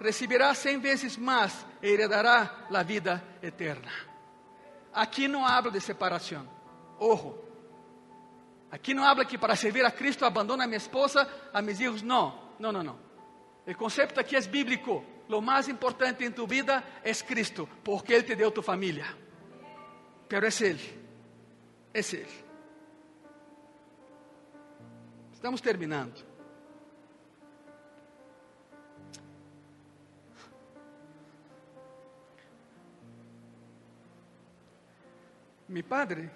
recibirá 0.01 0.55
cem 0.55 0.81
vezes 0.81 1.18
mais 1.18 1.66
e 1.83 1.89
heredará 1.89 2.66
a 2.73 2.83
vida 2.83 3.23
eterna. 3.43 3.93
Aqui 4.95 5.29
não 5.29 5.45
habla 5.45 5.71
de 5.71 5.79
separação. 5.83 6.49
Ojo. 6.99 7.39
Aqui 8.71 8.95
não 8.95 9.05
habla 9.05 9.27
que 9.27 9.37
para 9.37 9.55
servir 9.57 9.85
a 9.85 9.91
Cristo 9.91 10.25
abandono 10.25 10.62
a 10.62 10.66
minha 10.66 10.79
esposa, 10.79 11.29
a 11.53 11.61
meus 11.61 11.77
filhos. 11.77 12.01
Não, 12.01 12.55
não, 12.59 12.73
não, 12.73 12.83
não. 12.83 12.99
O 13.66 13.75
conceito 13.75 14.18
aqui 14.18 14.37
é 14.37 14.41
bíblico. 14.41 15.05
Lo 15.29 15.43
mais 15.43 15.68
importante 15.68 16.25
em 16.25 16.31
tu 16.31 16.47
vida 16.47 16.83
é 17.05 17.12
Cristo, 17.12 17.68
porque 17.85 18.14
Ele 18.14 18.23
te 18.23 18.35
deu 18.35 18.51
tu 18.51 18.62
família. 18.62 19.05
Pero 20.27 20.47
é 20.47 20.51
Ele. 20.62 21.00
É 21.93 21.99
Ele. 21.99 22.45
Estamos 25.32 25.61
terminando. 25.61 26.30
Mi 35.66 35.82
padre, 35.84 36.28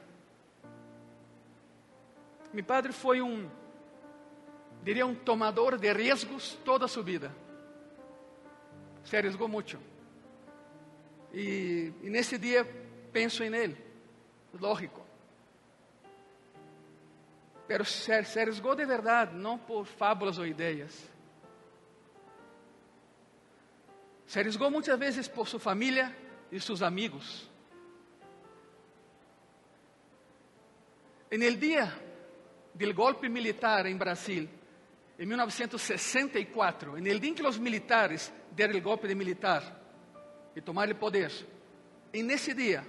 mi 2.53 2.63
padre 2.63 2.93
foi 2.93 3.21
um, 3.21 3.51
diria, 4.83 5.05
um 5.05 5.15
tomador 5.15 5.77
de 5.77 5.93
riesgos 5.93 6.57
toda 6.65 6.85
a 6.85 6.89
sua 6.89 7.03
vida. 7.03 7.35
Se 9.05 9.17
arriesgou 9.17 9.49
muito. 9.49 9.79
E, 11.33 11.93
e 12.01 12.09
nesse 12.09 12.39
dia 12.39 12.65
penso 13.13 13.43
em 13.43 13.55
ele, 13.55 13.77
lógico. 14.59 15.04
Pero 17.67 17.85
se, 17.85 18.23
se 18.25 18.41
arriesgou 18.41 18.75
de 18.75 18.85
verdade, 18.85 19.37
não 19.37 19.59
por 19.59 19.87
fábulas 19.87 20.39
ou 20.39 20.47
ideias. 20.47 20.93
Se 24.27 24.39
arriesgou 24.39 24.71
muitas 24.71 24.99
vezes 24.99 25.29
por 25.29 25.49
sua 25.49 25.61
família 25.61 26.15
e 26.51 26.61
seus 26.61 26.83
amigos. 26.83 27.51
En 31.31 31.43
el 31.43 31.59
día 31.59 31.93
del 32.75 32.93
golpe 32.93 33.29
militar 33.29 33.87
en 33.87 33.99
Brasil, 33.99 34.49
en 35.17 35.29
1964, 35.29 36.97
en 36.97 37.07
el 37.07 37.21
día 37.21 37.31
en 37.31 37.37
que 37.37 37.43
los 37.43 37.59
militares 37.59 38.33
dieron 38.55 38.77
el 38.77 38.83
golpe 38.83 39.09
de 39.09 39.15
militar 39.15 39.81
y 40.55 40.61
tomaron 40.61 40.91
el 40.91 40.97
poder, 40.97 41.33
en 42.13 42.31
ese 42.31 42.55
día, 42.55 42.85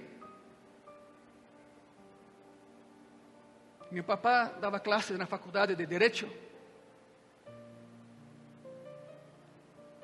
mi 3.90 4.02
papá 4.02 4.52
daba 4.60 4.80
clases 4.80 5.12
en 5.12 5.18
la 5.18 5.26
facultad 5.26 5.68
de 5.68 5.86
Derecho. 5.86 6.28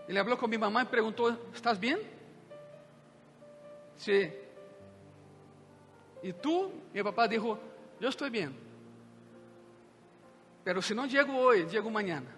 Ele 0.08 0.18
habló 0.18 0.36
con 0.36 0.50
mi 0.50 0.58
mamá 0.58 0.82
y 0.82 0.86
preguntó, 0.86 1.36
¿estás 1.54 1.78
bien? 1.78 1.98
Sí. 3.96 4.32
¿Y 6.22 6.32
tú? 6.32 6.72
Mi 6.92 7.02
papá 7.02 7.26
dijo, 7.26 7.58
eu 8.00 8.08
estou 8.08 8.30
bem. 8.30 8.52
Pero 10.64 10.82
se 10.82 10.94
não 10.94 11.06
llego 11.06 11.36
hoje, 11.38 11.66
llego 11.66 11.90
mañana. 11.90 12.30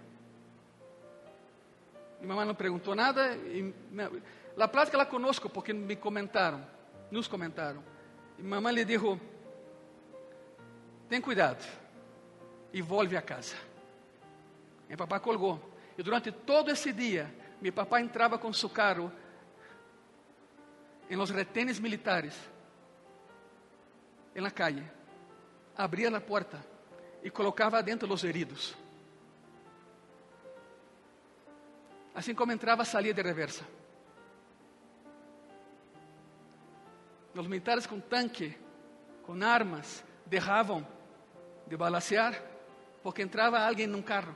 Mi 2.21 2.27
mamá 2.27 2.45
não 2.45 2.55
perguntou 2.55 2.95
nada. 2.95 3.37
Me, 3.91 4.09
la 4.57 4.69
plática 4.69 4.97
la 4.97 5.07
conozco 5.07 5.49
porque 5.49 5.73
me 5.75 5.97
comentaram, 5.97 6.65
nos 7.11 7.29
comentaram. 7.29 7.83
E 8.39 8.43
mamãe 8.43 8.75
lhe 8.75 8.85
disse: 8.85 9.05
Tem 11.15 11.21
cuidado 11.21 11.65
e 12.73 12.83
volve 12.83 13.17
a 13.17 13.23
casa. 13.23 13.55
Meu 14.89 14.99
papai 14.99 15.21
colgou. 15.21 15.61
E 15.97 16.03
durante 16.03 16.33
todo 16.33 16.73
esse 16.73 16.93
dia, 16.93 17.33
meu 17.63 17.73
papai 17.73 18.03
entrava 18.03 18.37
com 18.37 18.53
seu 18.53 18.69
carro 18.69 19.13
em 21.09 21.15
los 21.15 21.31
retenes 21.31 21.79
militares, 21.79 22.35
em 24.35 24.41
la 24.41 24.51
calle 24.51 24.85
abria 25.77 26.09
a 26.09 26.21
porta 26.21 26.61
e 27.23 27.31
colocava 27.31 27.81
dentro 27.81 28.13
os 28.13 28.25
heridos. 28.25 28.75
Assim 32.13 32.35
como 32.35 32.51
entrava, 32.51 32.85
saía 32.85 33.15
de 33.15 33.23
reversa. 33.23 33.65
Os 37.33 37.47
militares 37.47 37.87
com 37.87 38.01
tanque, 38.01 38.59
com 39.23 39.41
armas, 39.45 40.03
deixavam 40.27 40.94
de 41.67 41.77
balancear 41.77 42.41
porque 43.03 43.23
entrava 43.23 43.59
alguém 43.59 43.87
num 43.87 44.03
carro. 44.03 44.35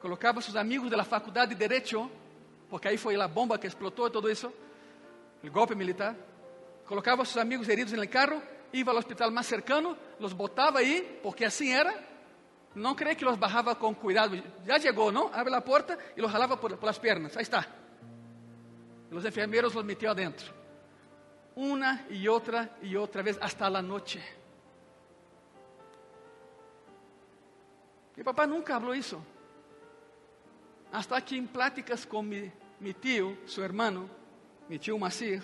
Colocava 0.00 0.40
seus 0.40 0.56
amigos 0.56 0.90
da 0.90 1.02
faculdade 1.04 1.54
de 1.54 1.60
Direito, 1.60 2.10
porque 2.68 2.88
aí 2.88 2.98
foi 2.98 3.20
a 3.20 3.26
bomba 3.26 3.58
que 3.58 3.66
explotou 3.66 4.10
todo 4.10 4.30
isso, 4.30 4.52
o 5.42 5.50
golpe 5.50 5.74
militar 5.74 6.14
colocava 6.88 7.24
seus 7.24 7.36
amigos 7.36 7.68
heridos 7.68 7.92
no 7.92 8.08
carro, 8.08 8.42
ia 8.72 8.84
ao 8.84 8.96
hospital 8.96 9.30
mais 9.30 9.46
cercano, 9.46 9.96
los 10.18 10.32
botava 10.32 10.78
aí, 10.78 11.20
porque 11.22 11.44
assim 11.44 11.72
era. 11.72 11.94
Não 12.74 12.94
creio 12.94 13.16
que 13.16 13.24
los 13.24 13.36
bajava 13.36 13.74
com 13.74 13.94
cuidado. 13.94 14.42
Já 14.64 14.78
chegou, 14.78 15.12
não? 15.12 15.30
Abre 15.32 15.54
a 15.54 15.60
porta 15.60 15.98
e 16.16 16.20
los 16.20 16.32
jalava 16.32 16.56
por, 16.56 16.76
por 16.76 16.86
las 16.86 16.98
pernas. 16.98 17.36
Aí 17.36 17.42
está. 17.42 17.66
Os 19.10 19.24
enfermeiros 19.24 19.74
los 19.74 19.84
metiam 19.84 20.10
adentro. 20.10 20.57
Uma 21.58 21.98
e 22.08 22.28
outra 22.28 22.70
e 22.80 22.96
outra 22.96 23.20
vez, 23.20 23.36
hasta 23.40 23.66
a 23.66 23.82
noite. 23.82 24.22
Mi 28.16 28.22
papá 28.22 28.46
nunca 28.46 28.78
falou 28.78 28.94
isso. 28.94 29.20
Hasta 30.92 31.20
que 31.20 31.36
em 31.36 31.48
pláticas 31.48 32.04
com 32.04 32.22
mi, 32.22 32.52
mi 32.78 32.94
tio, 32.94 33.36
seu 33.44 33.64
irmão, 33.64 34.08
mi 34.68 34.78
tio 34.78 34.96
Macir, 35.00 35.42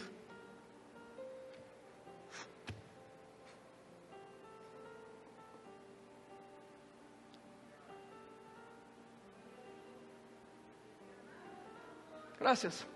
Gracias. 12.39 12.87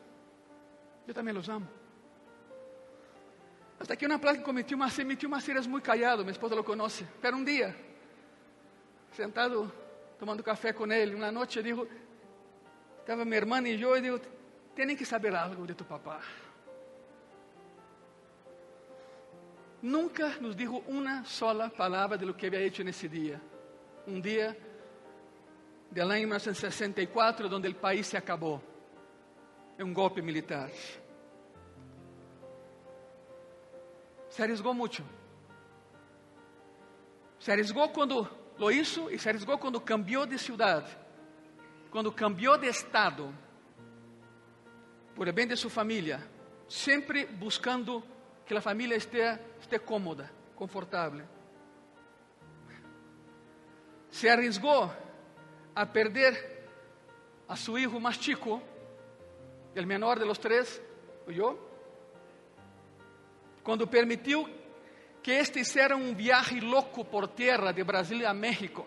Eu 1.06 1.14
também 1.14 1.34
los 1.34 1.48
amo. 1.48 1.87
Hasta 3.80 3.96
que 3.96 4.06
uma 4.06 4.18
plática 4.18 4.44
com 4.44 4.52
mi 4.52 4.64
tio 4.64 4.76
Macir, 4.76 5.04
mi 5.04 5.16
tio 5.16 5.30
Macir 5.30 5.56
é 5.56 5.60
muito 5.62 5.84
callado, 5.84 6.22
minha 6.22 6.32
esposa 6.32 6.54
lo 6.54 6.64
conoce. 6.64 7.06
Pero 7.20 7.36
um 7.36 7.44
dia, 7.44 7.74
sentado 9.12 9.72
tomando 10.18 10.42
café 10.42 10.72
com 10.72 10.90
ele, 10.90 11.14
uma 11.14 11.30
noite, 11.30 11.62
digo, 11.62 11.86
estava 13.00 13.24
minha 13.24 13.36
irmã 13.36 13.60
e 13.62 13.80
eu, 13.80 13.96
e 13.96 14.00
digo, 14.00 14.20
tem 14.74 14.96
que 14.96 15.04
saber 15.04 15.34
algo 15.34 15.66
de 15.66 15.74
tu 15.74 15.84
papá. 15.84 16.20
Nunca 19.80 20.28
nos 20.40 20.56
dijo 20.56 20.82
uma 20.88 21.22
sola 21.24 21.70
palavra 21.70 22.18
de 22.18 22.24
lo 22.24 22.34
que 22.34 22.46
havia 22.46 22.60
hecho 22.60 22.82
nesse 22.82 23.08
dia. 23.08 23.40
Um 24.08 24.20
dia 24.20 24.56
de 25.90 26.00
año 26.00 26.26
1964, 26.26 27.54
onde 27.54 27.68
o 27.68 27.74
país 27.76 28.08
se 28.08 28.16
acabou 28.16 28.60
em 29.78 29.84
um 29.84 29.94
golpe 29.94 30.20
militar. 30.20 30.68
Se 34.38 34.42
arriesgou 34.42 34.72
muito. 34.72 35.04
Se 37.40 37.50
arriesgou 37.50 37.88
quando 37.88 38.30
lo 38.56 38.70
hizo 38.70 39.10
e 39.10 39.18
se 39.18 39.28
arriesgou 39.28 39.58
quando 39.58 39.80
cambiou 39.80 40.26
de 40.26 40.38
cidade, 40.38 40.96
quando 41.90 42.12
cambiou 42.12 42.56
de 42.56 42.68
estado, 42.68 43.34
por 45.16 45.32
bem 45.32 45.44
de 45.44 45.56
sua 45.56 45.70
família, 45.70 46.22
sempre 46.68 47.26
buscando 47.26 48.00
que 48.46 48.54
a 48.54 48.60
família 48.60 48.94
esteja, 48.94 49.40
esteja 49.60 49.82
cómoda, 49.82 50.30
confortável. 50.54 51.26
Se 54.08 54.28
arriesgou 54.28 54.88
a 55.74 55.84
perder 55.84 56.64
a 57.48 57.56
seu 57.56 57.76
hijo 57.76 57.98
mais 57.98 58.14
chico, 58.14 58.62
el 59.74 59.84
menor 59.84 60.16
de 60.16 60.24
los 60.24 60.38
três, 60.38 60.80
eu, 61.26 61.67
quando 63.68 63.86
permitiu 63.86 64.48
que 65.22 65.30
este 65.30 65.60
hiciera 65.60 65.94
um 65.94 66.14
viaje 66.14 66.58
louco 66.58 67.04
por 67.04 67.28
tierra 67.28 67.70
de 67.70 67.84
Brasília 67.84 68.30
a 68.30 68.32
México, 68.32 68.86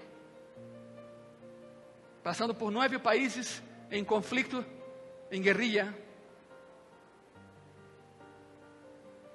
passando 2.23 2.55
por 2.55 2.71
nove 2.71 2.97
países 2.97 3.61
em 3.91 4.03
conflito, 4.03 4.65
em 5.29 5.39
guerrilha, 5.39 5.95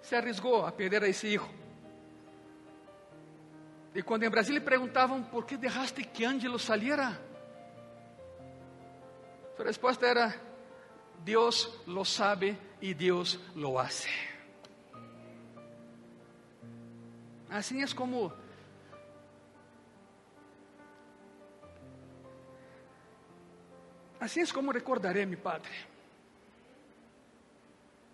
se 0.03 0.17
arriesgou 0.17 0.67
a 0.67 0.73
perder 0.73 1.05
a 1.05 1.09
esse 1.09 1.29
hijo. 1.29 1.49
E 3.95 4.03
quando 4.03 4.25
em 4.25 4.29
Brasília 4.29 4.61
perguntavam 4.61 5.23
por 5.23 5.47
que 5.47 5.57
deixaste 5.57 6.03
que 6.03 6.25
Ângelo 6.25 6.59
saliera, 6.59 7.23
sua 9.55 9.67
resposta 9.67 10.09
era: 10.09 10.35
Deus 11.21 11.73
lo 11.87 12.05
sabe 12.05 12.59
e 12.83 12.93
Deus 12.93 13.39
lo 13.55 13.79
hace. 13.79 14.36
Assim 17.57 17.83
é 17.83 17.87
como 17.89 18.31
Assim 24.21 24.43
é 24.43 24.47
como 24.53 24.71
recordaré 24.71 25.23
a 25.23 25.27
mi 25.27 25.37
Padre. 25.37 25.73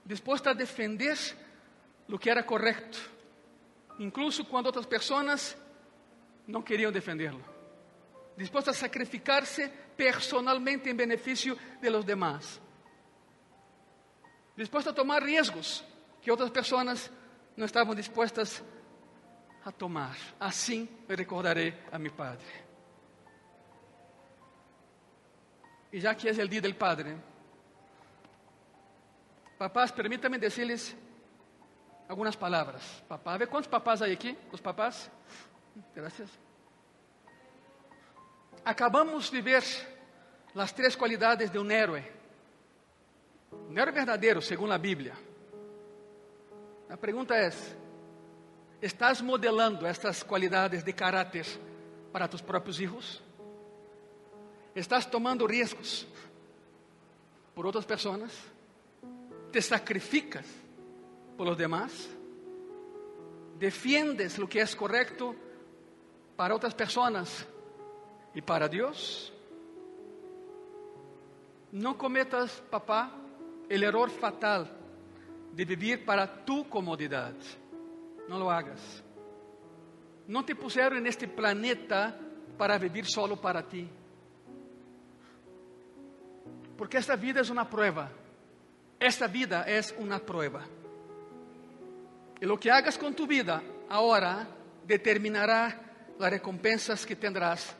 Disposto 0.04 0.48
a 0.48 0.52
defender 0.52 1.16
o 2.08 2.18
que 2.18 2.30
era 2.30 2.44
correto, 2.44 3.00
incluso 3.98 4.44
quando 4.44 4.66
outras 4.66 4.86
pessoas 4.86 5.56
não 6.46 6.62
queriam 6.62 6.92
defendê-lo. 6.92 7.44
Disposto 8.36 8.70
a 8.70 8.74
sacrificar-se 8.74 9.68
personalmente 9.96 10.88
em 10.88 10.94
benefício 10.94 11.58
de 11.80 11.90
los 11.90 12.04
demás. 12.04 12.60
Disposto 14.56 14.90
a 14.90 14.92
tomar 14.92 15.20
riesgos 15.20 15.84
que 16.20 16.30
outras 16.30 16.50
pessoas 16.50 17.10
não 17.56 17.66
estavam 17.66 17.92
dispostas 17.92 18.62
a 19.64 19.72
tomar. 19.72 20.16
Assim 20.38 20.88
recordaré 21.08 21.78
a 21.90 21.98
mi 21.98 22.10
Padre. 22.10 22.46
E 25.92 26.00
já 26.00 26.14
que 26.14 26.28
é 26.28 26.32
o 26.32 26.48
dia 26.48 26.60
del 26.60 26.74
Padre, 26.74 27.16
papás, 29.58 29.90
permítame 29.90 30.38
decirles 30.38 30.96
algumas 32.08 32.34
palavras. 32.34 32.82
Papá, 33.08 33.34
a 33.34 33.38
ver 33.38 33.48
papás 33.48 34.00
há 34.02 34.06
aqui? 34.06 34.36
Os 34.50 34.60
papás? 34.60 35.10
Graças. 35.94 36.30
Acabamos 38.64 39.30
de 39.30 39.40
ver 39.40 39.62
as 40.54 40.72
três 40.72 40.96
qualidades 40.96 41.50
de 41.50 41.58
um 41.58 41.70
héroe. 41.70 42.04
Um 43.68 43.78
héroe 43.78 43.92
verdadeiro, 43.92 44.40
segundo 44.40 44.72
a 44.72 44.78
Bíblia. 44.78 45.14
A 46.88 46.96
pergunta 46.96 47.34
é: 47.34 47.50
¿estás 48.82 49.22
modelando 49.22 49.86
estas 49.86 50.24
qualidades 50.24 50.84
de 50.84 50.92
caráter 50.92 51.46
para 52.10 52.28
tus 52.28 52.42
próprios 52.42 52.80
hijos? 52.80 53.22
¿Estás 54.74 55.08
tomando 55.08 55.46
riscos 55.46 56.04
por 57.54 57.64
outras 57.64 57.86
pessoas? 57.86 58.34
¿Te 59.54 59.62
sacrificas 59.62 60.44
por 61.38 61.46
los 61.46 61.56
demás? 61.56 62.10
¿Defiendes 63.56 64.36
lo 64.36 64.48
que 64.48 64.58
es 64.58 64.74
correcto 64.74 65.36
para 66.34 66.50
outras 66.50 66.74
pessoas 66.74 67.46
e 68.34 68.42
para 68.42 68.66
Deus? 68.66 69.30
Não 71.70 71.94
cometas, 71.94 72.50
papá, 72.68 73.14
o 73.70 73.72
erro 73.72 74.10
fatal 74.10 74.66
de 75.54 75.64
vivir 75.64 76.04
para 76.04 76.26
tu 76.26 76.64
comodidade. 76.64 77.61
Não 78.32 78.38
lo 78.38 78.48
hagas. 78.48 79.04
Não 80.26 80.42
te 80.42 80.54
puseram 80.54 80.98
neste 81.00 81.26
planeta 81.26 82.18
para 82.56 82.78
vivir 82.78 83.04
solo 83.04 83.36
para 83.36 83.62
ti. 83.62 83.86
Porque 86.78 86.96
esta 86.96 87.14
vida 87.14 87.40
é 87.40 87.52
uma 87.52 87.66
prueba. 87.66 88.10
Esta 88.98 89.28
vida 89.28 89.66
é 89.68 89.82
uma 89.98 90.18
prueba. 90.18 90.64
E 92.40 92.46
lo 92.46 92.56
que 92.56 92.70
hagas 92.70 92.96
com 92.96 93.12
tu 93.12 93.26
vida 93.26 93.62
agora 93.90 94.48
determinará 94.82 95.78
as 96.18 96.30
recompensas 96.30 97.04
que 97.04 97.16
tendrás 97.16 97.76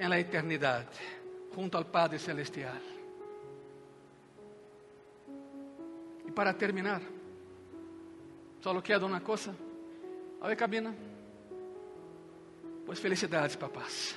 en 0.00 0.10
la 0.10 0.18
eternidade, 0.18 0.90
junto 1.54 1.78
al 1.78 1.86
Padre 1.86 2.18
Celestial. 2.18 2.82
E 6.26 6.32
para 6.32 6.52
terminar, 6.52 7.00
só 8.60 8.80
queda 8.82 9.06
uma 9.06 9.20
coisa. 9.20 9.65
Ver, 10.42 10.56
cabina. 10.56 10.94
Pois 12.84 12.98
felicidades, 12.98 13.56
papás. 13.56 14.16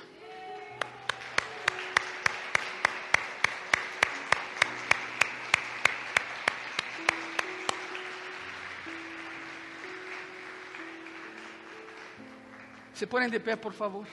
Se 12.94 13.06
põem 13.06 13.28
de 13.28 13.40
pé, 13.40 13.56
por 13.56 13.72
favor. 13.72 14.06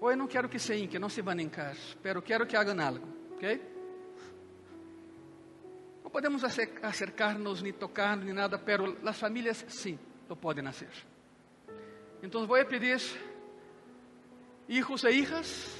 Hoje 0.00 0.16
não 0.16 0.26
quero 0.26 0.48
que 0.48 0.58
se 0.58 0.74
hinquem, 0.76 1.00
não 1.00 1.08
se 1.08 1.22
vão 1.22 1.38
encar, 1.40 1.76
pero 2.02 2.20
quero 2.20 2.46
que 2.46 2.56
hagam 2.56 2.78
algo, 2.78 3.08
ok? 3.36 3.73
Podemos 6.14 6.44
acercar-nos, 6.44 7.60
nem 7.60 7.72
tocar, 7.72 8.16
nem 8.16 8.32
nada, 8.32 8.56
pero 8.56 8.96
as 9.04 9.18
famílias 9.18 9.64
sim, 9.66 9.98
lo 10.28 10.36
podem 10.36 10.64
fazer. 10.64 10.92
Então 12.22 12.46
vou 12.46 12.64
pedir, 12.64 13.00
hijos 14.68 15.02
e 15.02 15.10
hijas, 15.10 15.76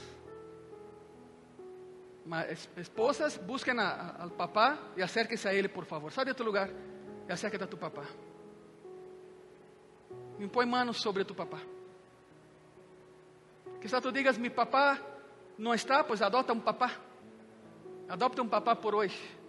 esposas, 2.77 3.37
busquem 3.37 3.79
ao 3.79 4.29
papá 4.31 4.77
e 4.97 5.05
acérquense 5.05 5.47
a 5.47 5.55
ele, 5.55 5.69
por 5.69 5.85
favor. 5.85 6.11
Sai 6.11 6.25
de 6.25 6.35
tu 6.35 6.43
lugar 6.43 6.69
e 7.29 7.33
acércate 7.33 7.63
a 7.63 7.69
tu 7.69 7.77
papá. 7.77 8.05
Impõe 10.41 10.67
manos 10.67 11.01
sobre 11.01 11.25
tu 11.25 11.33
papá. 11.33 11.61
Quizá 13.81 14.01
tu 14.01 14.11
digas, 14.11 14.37
mi 14.37 14.51
papá 14.51 15.01
não 15.57 15.73
está, 15.73 16.03
pois 16.03 16.21
adota 16.21 16.53
um 16.53 16.61
papá. 16.61 16.91
Adopta 18.09 18.43
um 18.43 18.49
papá 18.49 18.75
por 18.75 18.97
hoje. 18.97 19.44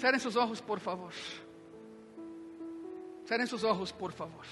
Cerrem 0.00 0.18
seus 0.18 0.34
olhos, 0.34 0.62
por 0.62 0.80
favor. 0.80 1.12
Cerrem 3.26 3.46
seus 3.46 3.62
olhos, 3.64 3.92
por 3.92 4.12
favor. 4.12 4.46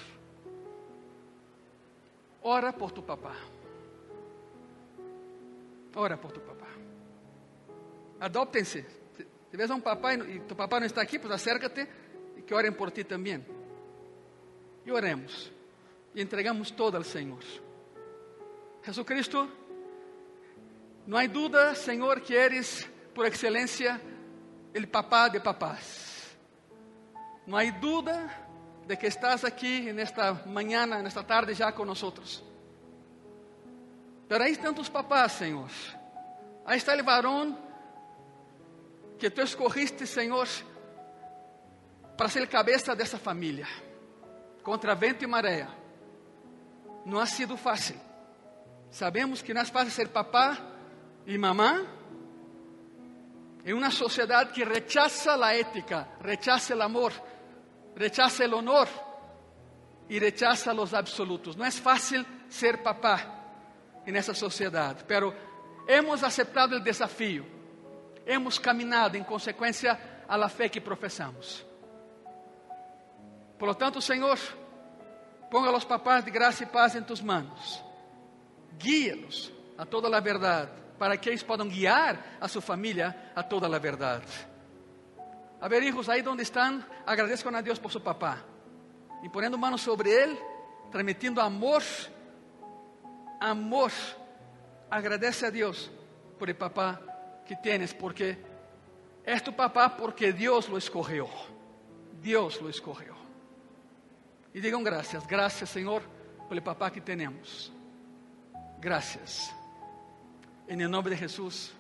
Ora 2.43 2.71
por 2.71 2.93
tu 2.93 3.03
papá. 3.03 3.35
Ora 5.97 6.19
por 6.19 6.33
tu 6.33 6.41
papá. 6.41 6.69
Adoptem-se 8.21 8.85
se 9.51 9.57
vês 9.57 9.71
um 9.71 9.81
papai 9.81 10.17
e 10.17 10.41
tu 10.41 10.55
papai 10.55 10.81
não 10.81 10.87
está 10.87 11.01
aqui, 11.01 11.19
pues 11.19 11.33
acércate 11.33 11.89
e 12.37 12.43
que 12.43 12.53
orem 12.53 12.71
por 12.71 12.91
ti 12.91 13.03
também. 13.03 13.43
E 14.85 14.93
oremos 14.93 15.51
e 16.15 16.21
entregamos 16.21 16.71
todo 16.71 16.99
ao 16.99 17.03
Senhor. 17.03 17.43
Jesucristo, 18.83 19.51
não 21.07 21.17
há 21.17 21.27
dúvida, 21.27 21.75
Senhor, 21.75 22.21
que 22.21 22.35
eres 22.35 22.87
por 23.15 23.25
excelência 23.25 23.99
o 24.75 24.87
papá 24.87 25.29
de 25.29 25.41
papás. 25.41 26.37
Não 27.47 27.57
há 27.57 27.71
dúvida 27.71 28.31
de 28.87 28.97
que 28.97 29.07
estás 29.07 29.45
aqui 29.45 29.93
nesta 29.93 30.33
manhã, 30.47 30.87
nesta 30.87 31.23
tarde 31.23 31.55
já 31.55 31.73
com 31.73 31.85
nós. 31.85 32.03
Pero 34.29 34.45
aí 34.45 34.53
estão 34.53 34.75
tus 34.75 34.89
papás, 34.89 35.33
Senhor. 35.33 35.71
Aí 36.64 36.77
está 36.77 36.95
o 36.95 37.05
varão 37.05 37.57
que 39.19 39.31
tu 39.31 39.41
escorriste, 39.41 40.07
Senhor, 40.07 40.47
para 42.16 42.29
ser 42.29 42.47
cabeça 42.47 42.95
dessa 42.95 43.19
família, 43.19 43.66
contra 44.62 44.95
vento 44.95 45.25
e 45.25 45.27
maré. 45.27 45.66
Não 47.05 47.19
ha 47.19 47.27
sido 47.27 47.57
fácil, 47.57 47.97
Sabemos 48.91 49.43
que 49.43 49.53
não 49.53 49.61
é 49.61 49.64
fácil 49.64 49.91
ser 49.91 50.09
papá 50.09 50.57
e 51.27 51.37
mamá 51.37 51.87
em 53.69 53.75
uma 53.75 53.91
sociedade 53.91 54.55
que 54.55 54.64
rechaza 54.64 55.35
a 55.45 55.55
ética, 55.55 56.09
rechaza 56.25 56.75
o 56.75 56.81
amor, 56.81 57.12
rechaza 57.95 58.49
o 58.49 58.57
honor 58.57 58.89
e 60.09 60.19
rechaza 60.19 60.73
os 60.73 60.95
absolutos. 60.95 61.55
Não 61.55 61.66
é 61.66 61.71
fácil 61.71 62.25
ser 62.49 62.79
papá 62.79 63.21
nessa 64.07 64.33
sociedade, 64.33 65.05
pero 65.07 65.35
hemos 65.87 66.25
aceptado 66.25 66.77
o 66.77 66.81
desafio, 66.81 67.45
hemos 68.25 68.59
caminhado 68.59 69.19
em 69.19 69.23
consequência 69.23 70.01
a 70.27 70.35
la 70.35 70.49
fé 70.49 70.71
que 70.71 70.81
professamos. 70.81 71.62
Por 73.59 73.69
lo 73.69 73.75
tanto, 73.75 74.01
Senhor, 74.01 74.39
ponga 75.51 75.77
os 75.77 75.85
papás 75.85 76.25
de 76.25 76.31
graça 76.31 76.62
e 76.62 76.66
paz 76.66 76.95
em 76.95 77.03
tus 77.03 77.21
manos, 77.21 77.85
guíe-los 78.79 79.53
a 79.77 79.85
toda 79.85 80.09
a 80.16 80.21
verdade, 80.21 80.73
para 80.99 81.17
que 81.17 81.29
eles 81.29 81.43
possam 81.43 81.69
guiar 81.69 82.39
a 82.41 82.49
sua 82.49 82.63
família 82.63 83.33
a 83.35 83.43
toda 83.43 83.67
a 83.67 83.79
verdade. 83.79 84.27
A 85.61 85.69
ver, 85.69 85.83
hijos, 85.83 86.09
aí 86.09 86.27
onde 86.27 86.43
estão, 86.43 86.85
agradezcan 87.07 87.55
a 87.55 87.61
Deus 87.61 87.79
por 87.79 87.91
seu 87.91 88.01
papá, 88.01 88.39
e 89.23 89.29
ponendo 89.29 89.59
manos 89.59 89.81
sobre 89.81 90.11
ele, 90.11 90.39
transmitindo 90.91 91.41
amor, 91.41 91.83
amor. 93.41 93.93
Agradece 94.91 95.47
a 95.47 95.51
Deus 95.51 95.91
por 96.39 96.49
el 96.49 96.57
papá 96.57 97.01
que 97.45 97.57
tienes, 97.57 97.93
porque 97.93 98.39
es 99.25 99.43
tu 99.43 99.53
papá 99.53 99.97
porque 99.97 100.33
Dios 100.33 100.69
lo 100.69 100.79
escogió. 100.79 101.29
Dios 102.21 102.61
lo 102.61 102.69
escogió. 102.69 103.15
E 104.55 104.61
digam 104.61 104.83
graças, 104.83 105.27
graças 105.27 105.69
Senhor, 105.69 106.03
pelo 106.49 106.63
papá 106.63 106.91
que 106.91 107.01
temos. 107.01 107.73
Graças. 110.69 110.85
Em 110.85 110.87
nome 110.87 111.11
de 111.11 111.16
Jesus. 111.16 111.73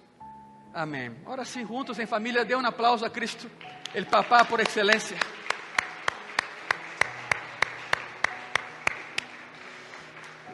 Amém. 0.72 1.14
Ora 1.26 1.44
sim, 1.44 1.66
juntos 1.66 1.98
em 1.98 2.06
família, 2.06 2.44
dê 2.44 2.54
um 2.54 2.66
aplauso 2.66 3.04
a 3.04 3.10
Cristo, 3.10 3.50
el 3.94 4.06
papá 4.06 4.44
por 4.44 4.60
excelência. 4.60 5.16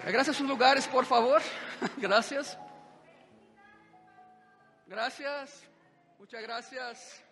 Gracias 0.04 0.36
a 0.36 0.38
sus 0.38 0.46
lugares, 0.46 0.86
por 0.86 1.04
favor. 1.04 1.40
Gracias. 1.96 2.58
Gracias. 4.86 5.62
Muchas 6.18 6.42
gracias. 6.42 7.24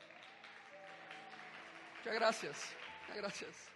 Muchas 1.98 2.14
gracias. 2.14 2.76
Muchas 3.08 3.16
gracias. 3.16 3.71